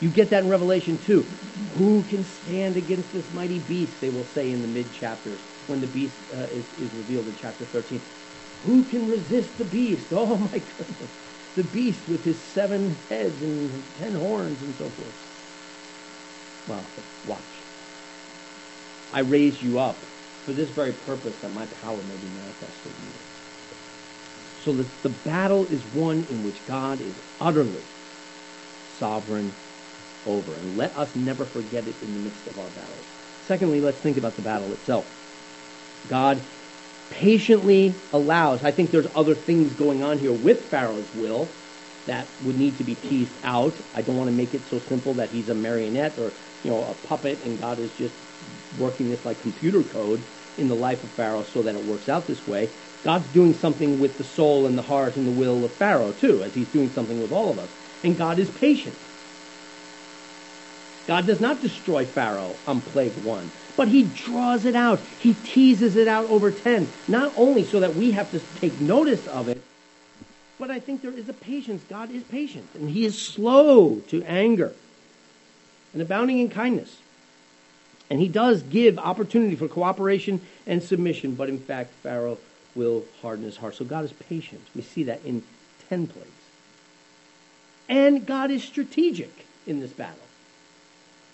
You 0.00 0.10
get 0.10 0.30
that 0.30 0.44
in 0.44 0.50
Revelation 0.50 0.98
2. 0.98 1.38
Who 1.76 2.04
can 2.04 2.24
stand 2.24 2.76
against 2.76 3.12
this 3.12 3.30
mighty 3.30 3.58
beast, 3.60 4.00
they 4.00 4.10
will 4.10 4.24
say 4.24 4.50
in 4.50 4.62
the 4.62 4.68
mid 4.68 4.92
chapters 4.92 5.46
when 5.66 5.80
the 5.80 5.86
beast 5.86 6.22
uh, 6.32 6.46
is, 6.50 6.72
is 6.74 6.94
revealed 6.94 7.28
in 7.28 7.34
chapter 7.34 7.66
13. 7.66 8.06
Who 8.62 8.84
can 8.84 9.06
resist 9.06 9.58
the 9.58 9.64
beast? 9.64 10.08
Oh 10.12 10.36
my 10.38 10.58
goodness. 10.58 11.18
The 11.54 11.64
beast 11.64 12.08
with 12.08 12.24
his 12.24 12.42
seven 12.42 13.02
heads 13.08 13.42
and 13.42 13.94
ten 13.94 14.14
horns 14.14 14.62
and 14.62 14.74
so 14.74 14.90
forth. 14.90 15.14
Well, 16.66 16.92
watch. 17.24 17.64
I 19.10 19.20
raised 19.20 19.62
you 19.62 19.78
up 19.78 20.06
for 20.42 20.52
this 20.52 20.70
very 20.70 20.92
purpose 20.92 21.38
that 21.38 21.50
my 21.52 21.66
power 21.66 22.02
may 22.02 22.16
be 22.16 22.28
manifested 22.28 22.96
in 22.98 23.06
you. 23.08 23.20
So 24.58 24.72
that 24.74 25.02
the 25.02 25.10
battle 25.10 25.66
is 25.66 25.86
one 25.86 26.24
in 26.24 26.42
which 26.42 26.64
God 26.64 27.00
is 27.00 27.20
utterly 27.40 27.90
sovereign 28.84 29.56
over. 30.24 30.56
And 30.56 30.76
let 30.76 30.96
us 30.96 31.14
never 31.14 31.46
forget 31.46 31.88
it 31.88 32.02
in 32.02 32.14
the 32.14 32.20
midst 32.20 32.46
of 32.46 32.58
our 32.58 32.70
battles. 32.70 33.12
Secondly, 33.40 33.80
let's 33.80 34.00
think 34.00 34.16
about 34.16 34.36
the 34.36 34.42
battle 34.42 34.72
itself. 34.72 35.08
God 36.06 36.40
patiently 37.10 37.94
allows, 38.12 38.62
I 38.62 38.72
think 38.72 38.90
there's 38.90 39.06
other 39.14 39.34
things 39.34 39.72
going 39.74 40.02
on 40.02 40.18
here 40.18 40.32
with 40.32 40.70
Pharaoh's 40.70 41.12
will 41.14 41.48
that 42.06 42.26
would 42.44 42.56
need 42.56 42.78
to 42.78 42.84
be 42.84 42.94
teased 42.94 43.32
out. 43.42 43.74
I 43.94 44.02
don't 44.02 44.16
want 44.16 44.28
to 44.28 44.36
make 44.36 44.54
it 44.54 44.62
so 44.68 44.78
simple 44.78 45.14
that 45.14 45.30
he's 45.30 45.48
a 45.48 45.54
marionette 45.54 46.18
or, 46.18 46.32
you 46.62 46.70
know, 46.70 46.84
a 46.84 46.94
puppet 46.94 47.40
and 47.44 47.60
God 47.60 47.80
is 47.80 47.90
just 47.92 48.14
working 48.78 49.10
this 49.10 49.24
like 49.24 49.40
computer 49.40 49.82
code 49.82 50.22
in 50.56 50.68
the 50.68 50.74
life 50.74 51.02
of 51.02 51.10
Pharaoh 51.12 51.42
so 51.42 51.62
that 51.62 51.74
it 51.74 51.84
works 51.84 52.08
out 52.08 52.26
this 52.26 52.46
way. 52.46 52.70
God's 53.02 53.28
doing 53.28 53.54
something 53.54 53.98
with 54.00 54.18
the 54.18 54.24
soul 54.24 54.66
and 54.66 54.76
the 54.76 54.82
heart 54.82 55.16
and 55.16 55.26
the 55.26 55.32
will 55.32 55.64
of 55.64 55.72
Pharaoh 55.74 56.12
too, 56.12 56.42
as 56.42 56.54
he's 56.54 56.68
doing 56.68 56.92
something 56.92 57.20
with 57.20 57.32
all 57.32 57.50
of 57.50 57.58
us. 57.58 57.70
And 58.02 58.16
God 58.16 58.38
is 58.38 58.50
patient. 58.50 58.96
God 61.06 61.26
does 61.26 61.40
not 61.40 61.60
destroy 61.60 62.04
Pharaoh 62.04 62.56
on 62.66 62.80
plague 62.80 63.16
one, 63.16 63.52
but 63.76 63.88
he 63.88 64.02
draws 64.02 64.64
it 64.64 64.74
out. 64.74 65.00
He 65.18 65.34
teases 65.34 65.96
it 65.96 66.08
out 66.08 66.26
over 66.26 66.50
10, 66.50 66.88
not 67.08 67.32
only 67.36 67.64
so 67.64 67.80
that 67.80 67.94
we 67.94 68.12
have 68.12 68.30
to 68.30 68.40
take 68.60 68.80
notice 68.80 69.26
of 69.26 69.48
it, 69.48 69.62
but 70.58 70.70
I 70.70 70.80
think 70.80 71.02
there 71.02 71.12
is 71.12 71.28
a 71.28 71.34
patience. 71.34 71.82
God 71.88 72.10
is 72.10 72.22
patient, 72.22 72.66
and 72.74 72.88
he 72.88 73.04
is 73.04 73.20
slow 73.20 73.96
to 74.08 74.22
anger. 74.24 74.72
and 75.96 76.02
abounding 76.02 76.40
in 76.40 76.50
kindness. 76.50 76.98
And 78.10 78.20
he 78.20 78.28
does 78.28 78.62
give 78.62 78.98
opportunity 78.98 79.56
for 79.56 79.66
cooperation 79.66 80.42
and 80.66 80.82
submission, 80.82 81.34
but 81.34 81.48
in 81.48 81.58
fact, 81.58 81.90
Pharaoh 82.02 82.36
will 82.74 83.04
harden 83.22 83.46
his 83.46 83.56
heart. 83.56 83.76
So 83.76 83.84
God 83.86 84.04
is 84.04 84.12
patient. 84.12 84.60
We 84.74 84.82
see 84.82 85.04
that 85.04 85.24
in 85.24 85.42
10 85.88 86.08
plagues. 86.08 86.28
And 87.88 88.26
God 88.26 88.50
is 88.50 88.62
strategic 88.62 89.46
in 89.66 89.80
this 89.80 89.90
battle. 89.90 90.18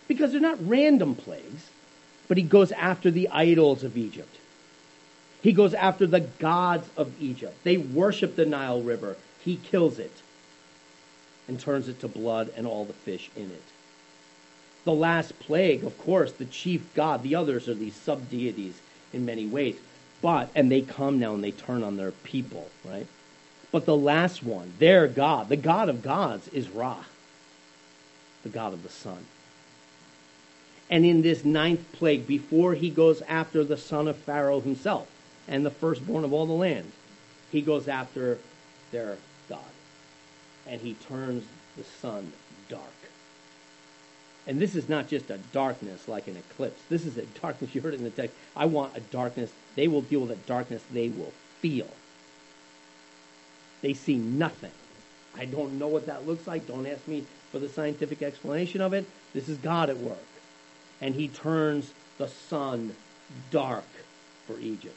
Because 0.07 0.31
they're 0.31 0.41
not 0.41 0.65
random 0.65 1.17
plagues, 1.17 1.71
but 2.29 2.37
he 2.37 2.43
goes 2.43 2.73
after 2.73 3.11
the 3.11 3.29
idols 3.29 3.85
of 3.85 3.97
Egypt. 3.97 4.37
He 5.43 5.53
goes 5.53 5.75
after 5.75 6.07
the 6.07 6.21
gods 6.21 6.89
of 6.97 7.21
Egypt. 7.21 7.57
They 7.65 7.77
worship 7.77 8.37
the 8.37 8.47
Nile 8.47 8.81
River. 8.81 9.17
He 9.45 9.57
kills 9.57 9.99
it 9.99 10.13
and 11.49 11.59
turns 11.59 11.89
it 11.89 12.01
to 12.01 12.09
blood 12.09 12.53
and 12.57 12.67
all 12.67 12.85
the 12.85 12.93
fish 12.93 13.31
in 13.37 13.51
it. 13.51 13.63
The 14.85 14.93
last 14.93 15.39
plague, 15.39 15.85
of 15.85 15.99
course, 15.99 16.33
the 16.33 16.45
chief 16.45 16.83
god, 16.95 17.23
the 17.23 17.35
others 17.35 17.69
are 17.69 17.75
these 17.75 17.95
sub 17.95 18.31
deities 18.31 18.81
in 19.13 19.25
many 19.25 19.47
ways. 19.47 19.77
But, 20.21 20.51
and 20.55 20.71
they 20.71 20.83
come 20.83 21.19
now 21.19 21.35
and 21.35 21.43
they 21.43 21.51
turn 21.51 21.83
on 21.83 21.97
their 21.97 22.13
people, 22.13 22.69
right? 22.85 23.07
But 23.73 23.87
the 23.87 23.97
last 23.97 24.43
one, 24.43 24.75
their 24.79 25.09
God, 25.09 25.49
the 25.49 25.57
God 25.57 25.89
of 25.89 26.03
gods, 26.03 26.49
is 26.49 26.69
Ra, 26.69 27.05
the 28.43 28.49
God 28.49 28.73
of 28.73 28.83
the 28.83 28.89
sun. 28.89 29.27
And 30.93 31.07
in 31.07 31.23
this 31.23 31.43
ninth 31.43 31.91
plague, 31.93 32.27
before 32.27 32.75
he 32.75 32.91
goes 32.91 33.23
after 33.23 33.65
the 33.65 33.79
son 33.79 34.09
of 34.09 34.17
Pharaoh 34.19 34.61
himself 34.61 35.09
and 35.49 35.65
the 35.65 35.71
firstborn 35.71 36.23
of 36.23 36.35
all 36.35 36.45
the 36.45 36.53
land, 36.53 36.93
he 37.51 37.63
goes 37.63 37.89
after 37.89 38.37
their 38.91 39.17
God. 39.49 39.61
And 40.69 40.83
he 40.83 40.93
turns 40.93 41.45
the 41.79 41.85
sun 41.85 42.35
dark. 42.69 42.83
And 44.47 44.61
this 44.61 44.75
is 44.75 44.87
not 44.87 45.09
just 45.09 45.31
a 45.31 45.39
darkness 45.39 46.09
like 46.09 46.29
an 46.29 46.37
eclipse. 46.37 46.83
This 46.91 47.07
is 47.07 47.17
a 47.17 47.25
darkness, 47.25 47.75
you 47.75 47.81
heard 47.81 47.95
it 47.95 47.99
in 48.01 48.05
the 48.05 48.11
text. 48.11 48.37
I 48.55 48.67
want 48.67 48.95
a 48.95 49.01
darkness. 49.01 49.51
They 49.77 49.89
will 49.89 50.03
deal 50.03 50.21
with 50.21 50.33
a 50.33 50.47
darkness 50.47 50.83
they 50.93 51.09
will 51.09 51.33
feel. 51.61 51.89
They 53.81 53.95
see 53.95 54.17
nothing. 54.17 54.73
I 55.39 55.47
don't 55.47 55.79
know 55.79 55.89
what 55.89 56.05
that 56.05 56.27
looks 56.27 56.47
like. 56.47 56.67
Don't 56.67 56.87
ask 56.87 57.09
me 57.09 57.25
for 57.51 57.59
the 57.59 57.71
scientific 57.71 58.21
explanation 58.21 58.83
of 58.83 58.93
it. 58.93 59.07
This 59.33 59.49
is 59.49 59.57
God 59.57 59.89
at 59.89 59.97
work. 59.97 60.19
And 61.03 61.15
he 61.15 61.29
turns 61.29 61.93
the 62.17 62.29
sun 62.29 62.95
dark 63.51 63.85
for 64.47 64.59
Egypt. 64.59 64.97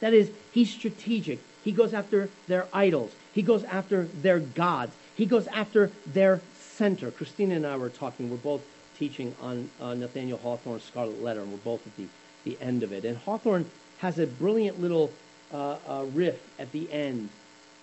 That 0.00 0.14
is, 0.14 0.30
he's 0.52 0.70
strategic. 0.70 1.40
He 1.62 1.72
goes 1.72 1.92
after 1.92 2.30
their 2.46 2.66
idols. 2.72 3.12
He 3.34 3.42
goes 3.42 3.64
after 3.64 4.04
their 4.04 4.38
gods. 4.38 4.94
He 5.16 5.26
goes 5.26 5.46
after 5.48 5.90
their 6.06 6.40
center. 6.58 7.10
Christina 7.10 7.56
and 7.56 7.66
I 7.66 7.76
were 7.76 7.90
talking. 7.90 8.30
We're 8.30 8.36
both 8.36 8.62
teaching 8.98 9.34
on 9.40 9.70
uh, 9.80 9.94
Nathaniel 9.94 10.38
Hawthorne's 10.38 10.84
Scarlet 10.84 11.22
Letter, 11.22 11.40
and 11.40 11.50
we're 11.50 11.58
both 11.58 11.86
at 11.86 11.96
the, 11.96 12.06
the 12.44 12.56
end 12.60 12.82
of 12.82 12.92
it. 12.92 13.04
And 13.04 13.16
Hawthorne 13.18 13.68
has 13.98 14.18
a 14.18 14.26
brilliant 14.26 14.80
little 14.80 15.10
uh, 15.52 15.76
uh, 15.86 16.04
riff 16.12 16.40
at 16.58 16.72
the 16.72 16.90
end 16.92 17.28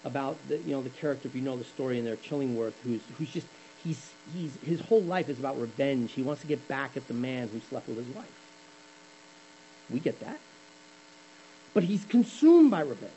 about 0.03 0.37
the 0.47 0.57
you 0.57 0.71
know 0.71 0.81
the 0.81 0.89
character 0.89 1.27
if 1.27 1.35
you 1.35 1.41
know 1.41 1.55
the 1.55 1.63
story 1.63 1.99
in 1.99 2.05
there 2.05 2.15
Chillingworth 2.15 2.73
who's 2.83 3.01
who's 3.17 3.29
just 3.29 3.45
he's 3.83 4.11
he's 4.33 4.55
his 4.63 4.81
whole 4.81 5.01
life 5.01 5.29
is 5.29 5.39
about 5.39 5.59
revenge. 5.59 6.11
He 6.11 6.21
wants 6.21 6.41
to 6.41 6.47
get 6.47 6.67
back 6.67 6.95
at 6.97 7.07
the 7.07 7.13
man 7.13 7.49
who 7.49 7.59
slept 7.69 7.87
with 7.87 7.97
his 7.97 8.15
wife. 8.15 8.25
We 9.89 9.99
get 9.99 10.19
that. 10.21 10.39
But 11.73 11.83
he's 11.83 12.05
consumed 12.05 12.71
by 12.71 12.81
revenge. 12.81 13.11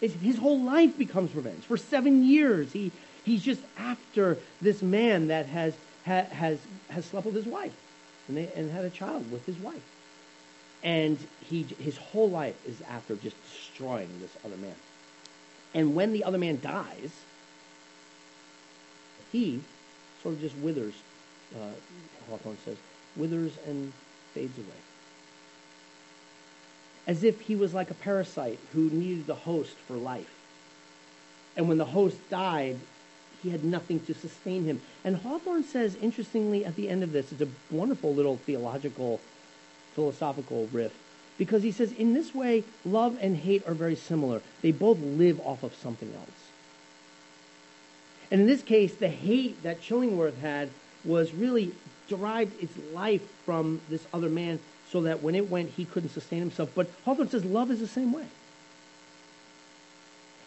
It's, 0.00 0.14
his 0.14 0.38
whole 0.38 0.60
life 0.60 0.98
becomes 0.98 1.34
revenge. 1.34 1.62
For 1.64 1.76
seven 1.76 2.24
years, 2.24 2.72
he, 2.72 2.90
he's 3.24 3.42
just 3.42 3.60
after 3.78 4.38
this 4.60 4.82
man 4.82 5.28
that 5.28 5.46
has, 5.46 5.74
ha, 6.04 6.22
has, 6.22 6.58
has 6.88 7.04
slept 7.04 7.26
with 7.26 7.36
his 7.36 7.46
wife 7.46 7.74
and, 8.26 8.36
they, 8.36 8.50
and 8.56 8.70
had 8.70 8.84
a 8.84 8.90
child 8.90 9.30
with 9.30 9.46
his 9.46 9.56
wife. 9.58 9.82
And 10.82 11.18
he, 11.48 11.62
his 11.78 11.96
whole 11.96 12.28
life 12.28 12.56
is 12.66 12.82
after 12.90 13.14
just 13.14 13.36
destroying 13.48 14.08
this 14.20 14.36
other 14.44 14.56
man. 14.56 14.74
And 15.74 15.94
when 15.94 16.12
the 16.12 16.24
other 16.24 16.38
man 16.38 16.58
dies, 16.60 17.12
he 19.32 19.60
sort 20.22 20.34
of 20.34 20.40
just 20.40 20.56
withers, 20.58 20.94
uh, 21.56 21.70
Hawthorne 22.30 22.58
says, 22.64 22.76
withers 23.16 23.52
and 23.66 23.92
fades 24.34 24.56
away. 24.56 24.66
As 27.06 27.24
if 27.24 27.40
he 27.40 27.56
was 27.56 27.74
like 27.74 27.90
a 27.90 27.94
parasite 27.94 28.60
who 28.72 28.90
needed 28.90 29.26
the 29.26 29.34
host 29.34 29.74
for 29.88 29.96
life. 29.96 30.30
And 31.56 31.68
when 31.68 31.78
the 31.78 31.84
host 31.84 32.16
died, 32.30 32.78
he 33.42 33.50
had 33.50 33.64
nothing 33.64 33.98
to 34.06 34.14
sustain 34.14 34.64
him. 34.64 34.80
And 35.04 35.16
Hawthorne 35.16 35.64
says, 35.64 35.96
interestingly, 35.96 36.64
at 36.64 36.76
the 36.76 36.88
end 36.88 37.02
of 37.02 37.12
this, 37.12 37.32
it's 37.32 37.42
a 37.42 37.48
wonderful 37.70 38.14
little 38.14 38.36
theological 38.36 39.20
philosophical 39.94 40.68
riff 40.72 40.92
because 41.38 41.62
he 41.62 41.72
says, 41.72 41.92
in 41.92 42.14
this 42.14 42.34
way, 42.34 42.62
love 42.84 43.18
and 43.20 43.36
hate 43.36 43.66
are 43.66 43.74
very 43.74 43.96
similar. 43.96 44.40
They 44.62 44.70
both 44.70 44.98
live 45.00 45.40
off 45.40 45.64
of 45.64 45.74
something 45.74 46.12
else. 46.14 46.51
And 48.32 48.40
in 48.40 48.46
this 48.46 48.62
case, 48.62 48.94
the 48.94 49.08
hate 49.08 49.62
that 49.62 49.82
Chillingworth 49.82 50.38
had 50.38 50.70
was 51.04 51.34
really 51.34 51.72
derived 52.08 52.62
its 52.62 52.72
life 52.94 53.20
from 53.44 53.82
this 53.90 54.06
other 54.12 54.30
man 54.30 54.58
so 54.90 55.02
that 55.02 55.22
when 55.22 55.34
it 55.34 55.50
went, 55.50 55.68
he 55.68 55.84
couldn't 55.84 56.08
sustain 56.08 56.38
himself. 56.38 56.70
But 56.74 56.88
Hawthorne 57.04 57.28
says 57.28 57.44
love 57.44 57.70
is 57.70 57.80
the 57.80 57.86
same 57.86 58.10
way. 58.10 58.24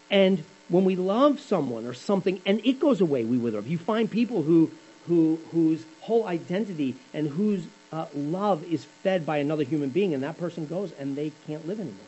And 0.10 0.43
when 0.67 0.84
we 0.84 0.95
love 0.95 1.39
someone 1.39 1.86
or 1.86 1.93
something 1.93 2.41
and 2.43 2.60
it 2.65 2.80
goes 2.80 3.02
away, 3.02 3.24
we 3.24 3.38
wither. 3.38 3.60
If 3.60 3.67
you 3.67 3.78
find 3.78 4.10
people 4.10 4.41
who, 4.41 4.71
who, 5.06 5.39
whose 5.52 5.86
whole 6.02 6.26
identity 6.26 6.95
and 7.13 7.30
whose 7.30 7.67
uh, 7.93 8.08
love 8.15 8.63
is 8.63 8.84
fed 9.04 9.28
by 9.28 9.38
another 9.38 9.63
human 9.63 9.89
being, 9.89 10.15
and 10.15 10.24
that 10.24 10.39
person 10.39 10.65
goes 10.65 10.91
and 10.93 11.15
they 11.15 11.32
can't 11.45 11.67
live 11.67 11.80
anymore. 11.80 12.08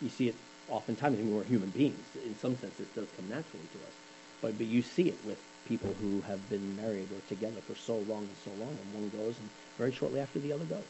You 0.00 0.08
see 0.08 0.28
it 0.28 0.34
oftentimes 0.70 1.18
when 1.18 1.34
we're 1.34 1.44
human 1.44 1.70
beings. 1.70 2.04
In 2.24 2.36
some 2.38 2.56
sense, 2.56 2.80
it 2.80 2.94
does 2.94 3.06
come 3.16 3.28
naturally 3.28 3.66
to 3.72 3.78
us. 3.78 3.94
But, 4.42 4.58
but 4.58 4.66
you 4.66 4.82
see 4.82 5.08
it 5.08 5.18
with 5.24 5.38
people 5.66 5.94
who 6.00 6.20
have 6.22 6.48
been 6.48 6.76
married 6.76 7.08
or 7.12 7.20
together 7.28 7.60
for 7.66 7.74
so 7.74 7.94
long 7.94 8.22
and 8.22 8.36
so 8.44 8.50
long, 8.50 8.70
and 8.70 8.94
one 8.94 9.10
goes, 9.10 9.38
and 9.38 9.48
very 9.78 9.92
shortly 9.92 10.20
after 10.20 10.38
the 10.38 10.52
other 10.52 10.64
goes. 10.64 10.84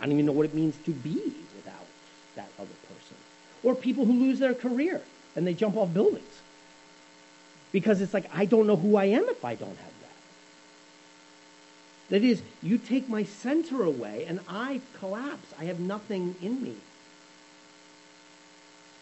I 0.00 0.04
don't 0.04 0.12
even 0.12 0.26
know 0.26 0.32
what 0.32 0.46
it 0.46 0.54
means 0.54 0.76
to 0.84 0.90
be 0.90 1.22
without 1.56 1.86
that 2.36 2.48
other 2.58 2.68
person. 2.88 3.16
Or 3.62 3.74
people 3.74 4.04
who 4.04 4.12
lose 4.12 4.38
their 4.38 4.54
career 4.54 5.00
and 5.36 5.46
they 5.46 5.54
jump 5.54 5.76
off 5.76 5.94
buildings. 5.94 6.40
Because 7.72 8.00
it's 8.00 8.14
like, 8.14 8.30
I 8.34 8.44
don't 8.44 8.66
know 8.66 8.76
who 8.76 8.96
I 8.96 9.06
am 9.06 9.24
if 9.28 9.44
I 9.44 9.54
don't 9.54 9.68
have 9.70 9.78
that. 10.02 10.10
that 12.10 12.24
is, 12.24 12.42
you 12.62 12.78
take 12.78 13.08
my 13.08 13.24
center 13.24 13.82
away 13.82 14.26
and 14.28 14.40
I 14.48 14.80
collapse. 14.98 15.48
I 15.58 15.64
have 15.64 15.80
nothing 15.80 16.36
in 16.40 16.62
me. 16.62 16.76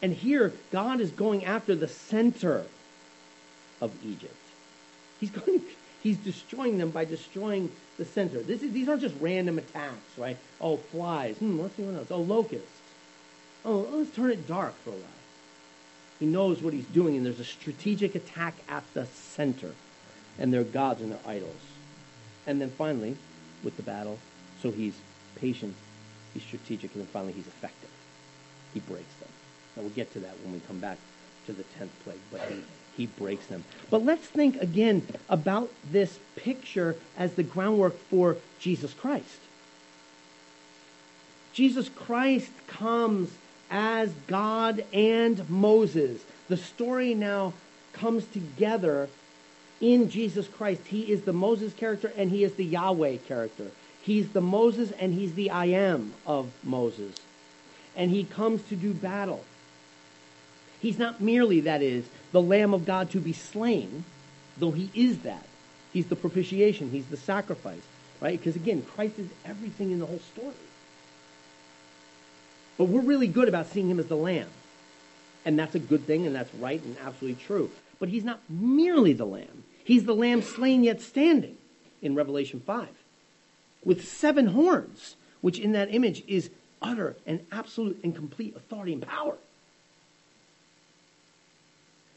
And 0.03 0.13
here, 0.13 0.53
God 0.73 1.01
is 1.01 1.13
going 1.13 1.45
after 1.45 1.77
the 1.77 1.87
center 1.87 2.65
of 3.81 3.93
Egypt. 4.05 4.35
He's 5.21 5.31
going, 5.31 5.63
he's 6.03 6.19
destroying 6.19 6.77
them 6.77 6.91
by 6.91 7.05
destroying 7.05 7.71
the 7.97 8.05
center. 8.05 8.43
This 8.43 8.63
is, 8.63 8.73
these 8.73 8.89
aren't 8.89 9.01
just 9.03 9.15
random 9.21 9.59
attacks, 9.59 10.19
right? 10.19 10.37
Oh, 10.61 10.77
flies. 10.77 11.37
Hmm, 11.39 11.65
see 11.77 11.83
what 11.85 11.97
else. 11.97 12.11
Oh, 12.11 12.21
locusts. 12.21 12.67
Oh, 13.65 13.87
let's 13.93 14.11
turn 14.11 14.31
it 14.33 14.49
dark 14.49 14.75
for 14.83 14.91
a 14.91 14.95
while. 14.95 15.03
He 16.19 16.27
knows 16.27 16.61
what 16.61 16.73
he's 16.73 16.87
doing, 16.87 17.17
and 17.17 17.25
there's 17.25 17.41
a 17.41 17.45
strategic 17.45 18.15
attack 18.17 18.55
at 18.69 18.83
the 18.95 19.07
center, 19.07 19.73
and 20.39 20.53
their 20.53 20.65
gods 20.65 21.01
and 21.01 21.13
their 21.13 21.19
idols. 21.27 21.55
And 22.47 22.61
then 22.61 22.71
finally, 22.71 23.17
with 23.63 23.77
the 23.77 23.83
battle, 23.83 24.19
so 24.61 24.73
he's 24.73 24.95
patient, 25.37 25.75
he's 26.35 26.43
strategic, 26.43 26.93
and 26.95 27.03
then 27.03 27.09
finally 27.13 27.33
he's 27.33 27.47
effective. 27.47 27.91
He 28.75 28.81
breaks. 28.81 29.22
We'll 29.77 29.89
get 29.91 30.13
to 30.13 30.21
that 30.21 30.35
when 30.43 30.53
we 30.53 30.61
come 30.61 30.79
back 30.79 30.99
to 31.47 31.53
the 31.53 31.65
10th 31.79 31.89
plague, 32.05 32.21
but 32.31 32.41
he, 32.43 32.63
he 32.97 33.07
breaks 33.07 33.47
them. 33.47 33.65
But 33.91 34.05
let's 34.05 34.27
think 34.27 34.61
again 34.61 35.07
about 35.29 35.71
this 35.91 36.19
picture 36.37 36.97
as 37.17 37.35
the 37.35 37.43
groundwork 37.43 37.99
for 38.09 38.37
Jesus 38.59 38.93
Christ. 38.93 39.41
Jesus 41.53 41.89
Christ 41.89 42.51
comes 42.67 43.31
as 43.71 44.13
God 44.27 44.85
and 44.93 45.49
Moses. 45.49 46.23
The 46.49 46.57
story 46.57 47.15
now 47.15 47.53
comes 47.93 48.27
together 48.27 49.09
in 49.81 50.09
Jesus 50.09 50.47
Christ. 50.49 50.83
He 50.87 51.11
is 51.11 51.23
the 51.23 51.33
Moses 51.33 51.73
character 51.75 52.13
and 52.17 52.31
he 52.31 52.45
is 52.45 52.55
the 52.55 52.65
Yahweh 52.65 53.19
character. 53.29 53.71
He's 54.03 54.31
the 54.31 54.41
Moses 54.41 54.93
and 54.93 55.15
he's 55.15 55.35
the 55.35 55.51
I 55.51 55.67
am 55.67 56.15
of 56.27 56.51
Moses. 56.63 57.17
And 57.97 58.11
he 58.11 58.25
comes 58.25 58.63
to 58.69 58.77
do 58.77 58.95
battle. 58.95 59.45
He's 60.83 60.99
not 60.99 61.21
merely, 61.21 61.61
that 61.61 61.81
is, 61.81 62.05
the 62.33 62.43
Lamb 62.43 62.75
of 62.75 62.85
God 62.85 63.11
to 63.13 63.21
be 63.21 63.33
slain, 63.33 64.05
though 64.59 64.73
he 64.73 64.91
is 64.95 65.21
that. 65.21 65.47
He's 65.93 66.07
the 66.07 66.17
propitiation, 66.17 66.91
he's 66.91 67.07
the 67.07 67.17
sacrifice, 67.17 67.83
right? 68.21 68.37
Because 68.37 68.57
again, 68.57 68.85
Christ 68.97 69.19
is 69.21 69.29
everything 69.47 69.93
in 69.93 70.01
the 70.01 70.07
whole 70.07 70.21
story. 70.33 70.55
But 72.77 72.87
we're 72.87 73.01
really 73.01 73.29
good 73.29 73.47
about 73.47 73.69
seeing 73.69 73.89
him 73.89 74.01
as 74.01 74.07
the 74.07 74.17
Lamb. 74.17 74.49
And 75.45 75.57
that's 75.57 75.77
a 75.77 75.79
good 75.79 76.05
thing, 76.05 76.27
and 76.27 76.35
that's 76.35 76.53
right 76.57 76.83
and 76.83 76.97
absolutely 77.05 77.41
true. 77.45 77.71
But 78.01 78.09
he's 78.09 78.25
not 78.25 78.41
merely 78.49 79.13
the 79.13 79.25
lamb. 79.25 79.63
He's 79.85 80.05
the 80.05 80.15
lamb 80.15 80.43
slain 80.43 80.83
yet 80.83 81.01
standing 81.01 81.57
in 82.01 82.17
Revelation 82.17 82.61
5 82.61 82.89
with 83.85 84.07
seven 84.07 84.49
horns, 84.49 85.17
which 85.41 85.59
in 85.59 85.73
that 85.73 85.93
image 85.95 86.25
is 86.27 86.51
utter 86.81 87.17
and 87.27 87.45
absolute 87.53 88.01
and 88.03 88.15
complete 88.15 88.57
authority 88.57 88.93
and 88.93 89.03
power. 89.03 89.37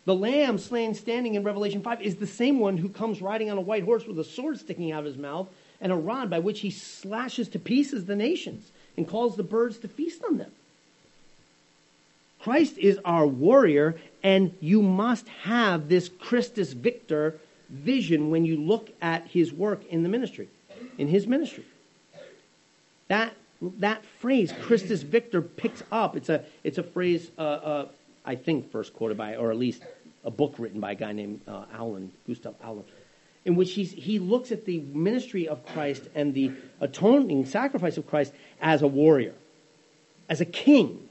The 0.05 0.15
lamb 0.15 0.59
slain 0.59 0.93
standing 0.93 1.33
in 1.33 1.43
Revelation 1.43 1.81
5 1.81 2.01
is 2.01 2.17
the 2.17 2.27
same 2.27 2.59
one 2.59 2.77
who 2.77 2.89
comes 2.89 3.21
riding 3.21 3.49
on 3.49 3.57
a 3.57 3.61
white 3.61 3.83
horse 3.83 4.05
with 4.05 4.19
a 4.19 4.23
sword 4.23 4.59
sticking 4.59 4.91
out 4.91 4.99
of 4.99 5.05
his 5.05 5.17
mouth 5.17 5.47
and 5.81 5.91
a 5.91 5.95
rod 5.95 6.29
by 6.29 6.39
which 6.39 6.61
he 6.61 6.69
slashes 6.69 7.49
to 7.49 7.59
pieces 7.59 8.05
the 8.05 8.15
nations 8.15 8.71
and 8.95 9.07
calls 9.07 9.35
the 9.35 9.43
birds 9.43 9.79
to 9.79 9.87
feast 9.87 10.23
on 10.23 10.37
them. 10.37 10.51
Christ 12.39 12.77
is 12.77 12.99
our 13.03 13.25
warrior, 13.25 13.95
and 14.21 14.53
you 14.61 14.83
must 14.83 15.27
have 15.43 15.89
this 15.89 16.09
Christus 16.09 16.73
Victor 16.73 17.39
vision 17.69 18.29
when 18.29 18.45
you 18.45 18.57
look 18.57 18.91
at 19.01 19.25
his 19.25 19.51
work 19.51 19.83
in 19.87 20.03
the 20.03 20.09
ministry, 20.09 20.47
in 20.99 21.07
his 21.07 21.25
ministry. 21.25 21.65
That, 23.07 23.33
that 23.79 24.05
phrase, 24.19 24.53
Christus 24.61 25.01
Victor, 25.01 25.41
picks 25.41 25.81
up. 25.91 26.15
It's 26.15 26.29
a, 26.29 26.43
it's 26.63 26.77
a 26.77 26.83
phrase, 26.83 27.31
uh, 27.37 27.41
uh, 27.41 27.87
I 28.25 28.35
think, 28.35 28.71
first 28.71 28.93
quoted 28.93 29.17
by, 29.17 29.35
or 29.35 29.51
at 29.51 29.57
least 29.57 29.83
a 30.23 30.31
book 30.31 30.55
written 30.57 30.79
by 30.79 30.93
a 30.93 30.95
guy 30.95 31.11
named 31.11 31.41
uh, 31.47 31.65
Aulén, 31.77 32.09
Gustav 32.27 32.59
Aulén, 32.61 32.83
in 33.45 33.55
which 33.55 33.73
he's, 33.73 33.91
he 33.91 34.17
looks 34.17 34.51
at 34.51 34.65
the 34.65 34.79
ministry 34.79 35.47
of 35.47 35.65
Christ 35.67 36.03
and 36.15 36.33
the 36.33 36.51
atoning 36.81 37.45
sacrifice 37.45 37.97
of 37.97 38.07
Christ 38.07 38.33
as 38.59 38.81
a 38.81 38.87
warrior, 38.87 39.35
as 40.27 40.41
a 40.41 40.45
king, 40.45 41.07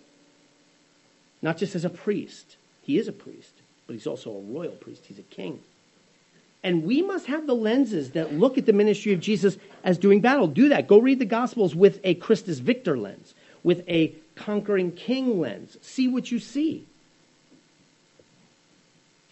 not 1.40 1.56
just 1.56 1.76
as 1.76 1.84
a 1.84 1.90
priest. 1.90 2.56
He 2.82 2.98
is 2.98 3.06
a 3.06 3.12
priest, 3.12 3.52
but 3.86 3.92
he's 3.92 4.06
also 4.06 4.30
a 4.30 4.40
royal 4.40 4.72
priest. 4.72 5.04
He's 5.06 5.18
a 5.18 5.22
king. 5.22 5.60
And 6.64 6.82
we 6.84 7.02
must 7.02 7.26
have 7.26 7.46
the 7.46 7.54
lenses 7.54 8.12
that 8.12 8.32
look 8.32 8.58
at 8.58 8.66
the 8.66 8.72
ministry 8.72 9.12
of 9.12 9.20
Jesus 9.20 9.58
as 9.84 9.98
doing 9.98 10.20
battle. 10.20 10.46
Do 10.48 10.70
that. 10.70 10.88
Go 10.88 10.98
read 10.98 11.18
the 11.18 11.26
Gospels 11.26 11.74
with 11.74 12.00
a 12.02 12.14
Christus 12.14 12.58
Victor 12.58 12.96
lens, 12.96 13.34
with 13.62 13.86
a 13.88 14.14
conquering 14.34 14.90
king 14.90 15.40
lens. 15.40 15.76
See 15.82 16.08
what 16.08 16.32
you 16.32 16.38
see. 16.38 16.86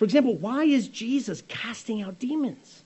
For 0.02 0.06
example, 0.06 0.34
why 0.34 0.64
is 0.64 0.88
Jesus 0.88 1.44
casting 1.46 2.02
out 2.02 2.18
demons? 2.18 2.82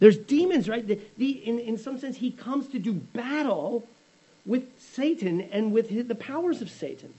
There's 0.00 0.18
demons, 0.18 0.68
right? 0.68 0.86
The, 0.86 1.00
the, 1.16 1.30
in, 1.30 1.58
in 1.58 1.78
some 1.78 1.98
sense, 1.98 2.18
he 2.18 2.30
comes 2.30 2.68
to 2.68 2.78
do 2.78 2.92
battle 2.92 3.88
with 4.44 4.64
Satan 4.78 5.40
and 5.50 5.72
with 5.72 5.88
his, 5.88 6.08
the 6.08 6.14
powers 6.14 6.60
of 6.60 6.68
Satan. 6.68 7.14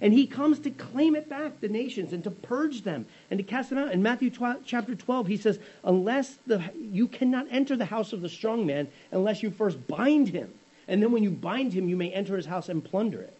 And 0.00 0.14
he 0.14 0.26
comes 0.26 0.60
to 0.60 0.70
claim 0.70 1.14
it 1.14 1.28
back, 1.28 1.60
the 1.60 1.68
nations, 1.68 2.14
and 2.14 2.24
to 2.24 2.30
purge 2.30 2.84
them 2.84 3.04
and 3.30 3.36
to 3.36 3.44
cast 3.44 3.68
them 3.68 3.76
out. 3.76 3.92
In 3.92 4.02
Matthew 4.02 4.30
12, 4.30 4.60
chapter 4.64 4.94
12, 4.94 5.26
he 5.26 5.36
says, 5.36 5.58
Unless 5.84 6.38
the, 6.46 6.64
you 6.74 7.06
cannot 7.06 7.48
enter 7.50 7.76
the 7.76 7.84
house 7.84 8.14
of 8.14 8.22
the 8.22 8.30
strong 8.30 8.64
man 8.64 8.88
unless 9.12 9.42
you 9.42 9.50
first 9.50 9.86
bind 9.88 10.30
him. 10.30 10.54
And 10.88 11.02
then 11.02 11.12
when 11.12 11.22
you 11.22 11.32
bind 11.32 11.74
him, 11.74 11.86
you 11.86 11.98
may 11.98 12.10
enter 12.12 12.34
his 12.34 12.46
house 12.46 12.70
and 12.70 12.82
plunder 12.82 13.20
it. 13.20 13.36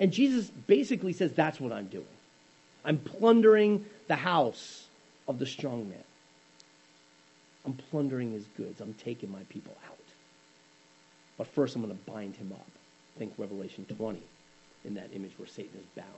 And 0.00 0.12
Jesus 0.12 0.50
basically 0.66 1.12
says, 1.12 1.32
That's 1.32 1.60
what 1.60 1.70
I'm 1.70 1.86
doing. 1.86 2.06
I'm 2.84 2.98
plundering 2.98 3.84
the 4.08 4.16
house 4.16 4.86
of 5.26 5.38
the 5.38 5.46
strong 5.46 5.88
man. 5.88 6.04
I'm 7.64 7.74
plundering 7.74 8.32
his 8.32 8.44
goods. 8.56 8.80
I'm 8.80 8.94
taking 8.94 9.32
my 9.32 9.42
people 9.48 9.74
out. 9.86 9.98
But 11.38 11.46
first, 11.48 11.74
I'm 11.74 11.82
going 11.82 11.96
to 11.96 12.10
bind 12.10 12.36
him 12.36 12.52
up. 12.52 12.66
Think 13.18 13.32
Revelation 13.38 13.86
20 13.96 14.20
in 14.84 14.94
that 14.94 15.08
image 15.14 15.32
where 15.38 15.48
Satan 15.48 15.78
is 15.78 15.86
bound 15.96 16.08